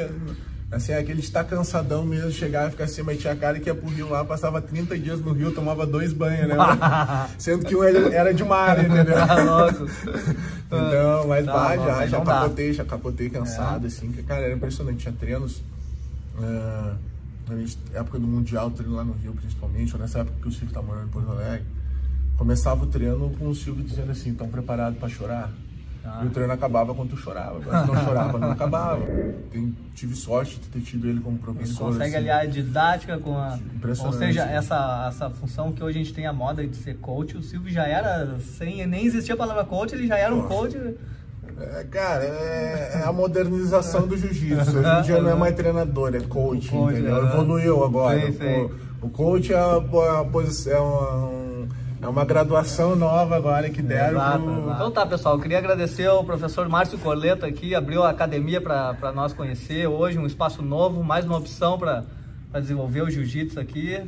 [0.74, 3.76] assim, aquele de estar cansadão mesmo, chegar e ficar assim, mas tinha cara que ia
[3.76, 6.56] pro Rio lá, passava 30 dias no Rio, tomava dois banhos, né?
[7.38, 9.16] Sendo que um era de mar, entendeu?
[9.16, 9.88] Tá louco.
[10.74, 12.26] Então, mas Não, não, já, mas já dá.
[12.26, 15.62] capotei, já capotei cansado, assim, que, cara, era impressionante, tinha treinos,
[16.42, 16.96] ah,
[17.48, 20.52] na gente- época do Mundial, treino lá no Rio, principalmente, ou nessa época que o
[20.52, 21.64] Silvio tá morando em Porto Alegre,
[22.38, 25.52] começava o treino com o Silvio dizendo assim, estão preparados pra chorar?
[26.06, 26.22] Ah.
[26.24, 29.02] E o treino acabava quando tu chorava, quando tu não chorava, não acabava.
[29.52, 31.86] Tem- tive sorte de ter tido ele como Ele professor.
[31.88, 32.16] consegue assim.
[32.18, 33.52] aliar a didática com a.
[33.54, 34.18] Ou Impressionante.
[34.18, 37.42] seja, essa, essa função que hoje a gente tem a moda de ser coach, o
[37.42, 40.78] Silvio já era, sem nem existia a palavra coach, ele já era um coach.
[41.58, 44.78] É, cara, é, é a modernização do jiu-jitsu.
[44.80, 47.26] Hoje em dia não é mais treinador, é coach, Coach, entendeu?
[47.28, 48.20] Evoluiu agora.
[48.26, 48.70] Sim, sim.
[49.02, 54.18] O, o coach é uma, uma posição, é é uma graduação nova agora que deram
[54.18, 54.52] Exato, pro...
[54.52, 54.72] exato.
[54.74, 59.12] Então tá, pessoal, eu queria agradecer ao professor Márcio Corleta aqui, abriu a academia para
[59.16, 62.04] nós conhecer hoje, um espaço novo, mais uma opção para
[62.60, 64.02] desenvolver o jiu-jitsu aqui.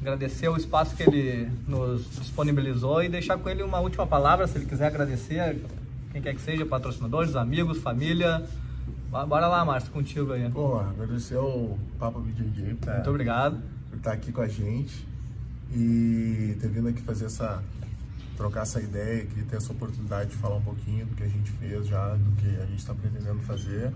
[0.00, 4.58] Agradecer o espaço que ele nos disponibilizou e deixar com ele uma última palavra, se
[4.58, 5.58] ele quiser agradecer,
[6.12, 8.44] quem quer que seja, patrocinadores, amigos, família.
[9.10, 10.48] Bora lá, Márcio, contigo aí.
[10.50, 13.58] Pô, agradecer ao Papa BJJ por, Muito obrigado.
[13.88, 15.07] por estar aqui com a gente
[15.72, 17.62] e ter vindo aqui fazer essa
[18.36, 21.50] trocar essa ideia aqui, ter essa oportunidade de falar um pouquinho do que a gente
[21.50, 23.92] fez já, do que a gente está pretendendo fazer.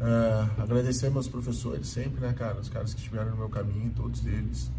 [0.00, 2.58] Ah, agradecer meus professores sempre, né, cara?
[2.58, 4.70] Os caras que estiveram no meu caminho, todos eles.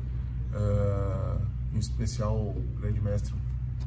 [0.53, 1.37] Ah,
[1.73, 3.33] em especial o grande mestre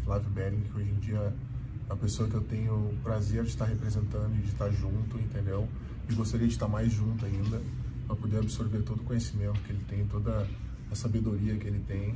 [0.05, 3.51] Flávio Bering, que hoje em dia é a pessoa que eu tenho o prazer de
[3.51, 5.69] estar representando e de estar junto, entendeu?
[6.09, 7.61] E gostaria de estar mais junto ainda,
[8.07, 10.47] para poder absorver todo o conhecimento que ele tem, toda
[10.93, 12.15] a sabedoria que ele tem.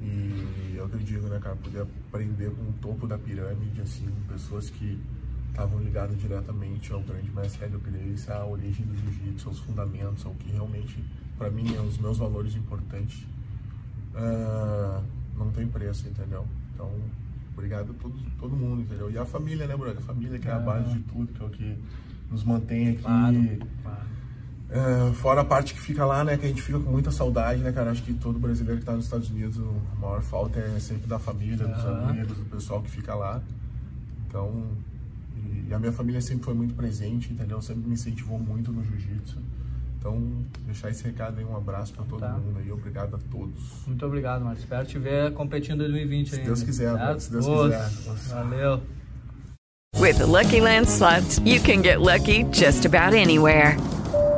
[0.00, 1.56] E é o que eu digo, né, cara?
[1.56, 4.98] Poder aprender com o topo da pirâmide, assim, pessoas que
[5.50, 10.34] estavam ligadas diretamente ao grande mestre Hélio Grace, à origem do jiu-jitsu, aos fundamentos, ao
[10.34, 11.02] que realmente,
[11.38, 13.24] para mim, é os meus valores importantes.
[14.14, 15.02] Ah,
[15.36, 16.44] não tem preço, entendeu?
[16.74, 16.90] Então,
[17.52, 19.10] obrigado a todo, todo mundo, entendeu?
[19.10, 19.98] E a família, né, brother?
[19.98, 21.78] A família que é a base de tudo, que é o que
[22.30, 23.02] nos mantém aqui.
[23.02, 24.14] Claro, claro.
[24.70, 27.60] É, fora a parte que fica lá, né, que a gente fica com muita saudade,
[27.62, 27.90] né, cara?
[27.90, 31.18] Acho que todo brasileiro que tá nos Estados Unidos, a maior falta é sempre da
[31.18, 33.40] família, dos amigos, do pessoal que fica lá.
[34.26, 34.64] Então,
[35.36, 37.60] e, e a minha família sempre foi muito presente, entendeu?
[37.62, 39.38] Sempre me incentivou muito no jiu-jitsu.
[39.98, 40.20] Então,
[40.66, 42.30] deixar esse recado aí, um abraço pra todo Tá.
[42.32, 43.54] mundo aí, obrigado a todos.
[43.86, 44.62] Muito obrigado, Márcio.
[44.64, 46.46] Espero te ver competindo em 2020 Se ainda.
[46.46, 47.90] Deus quiser, mano, se Deus quiser.
[48.34, 48.80] Valeu.
[49.96, 53.76] With the Lucky Land slots, you can get lucky just about anywhere.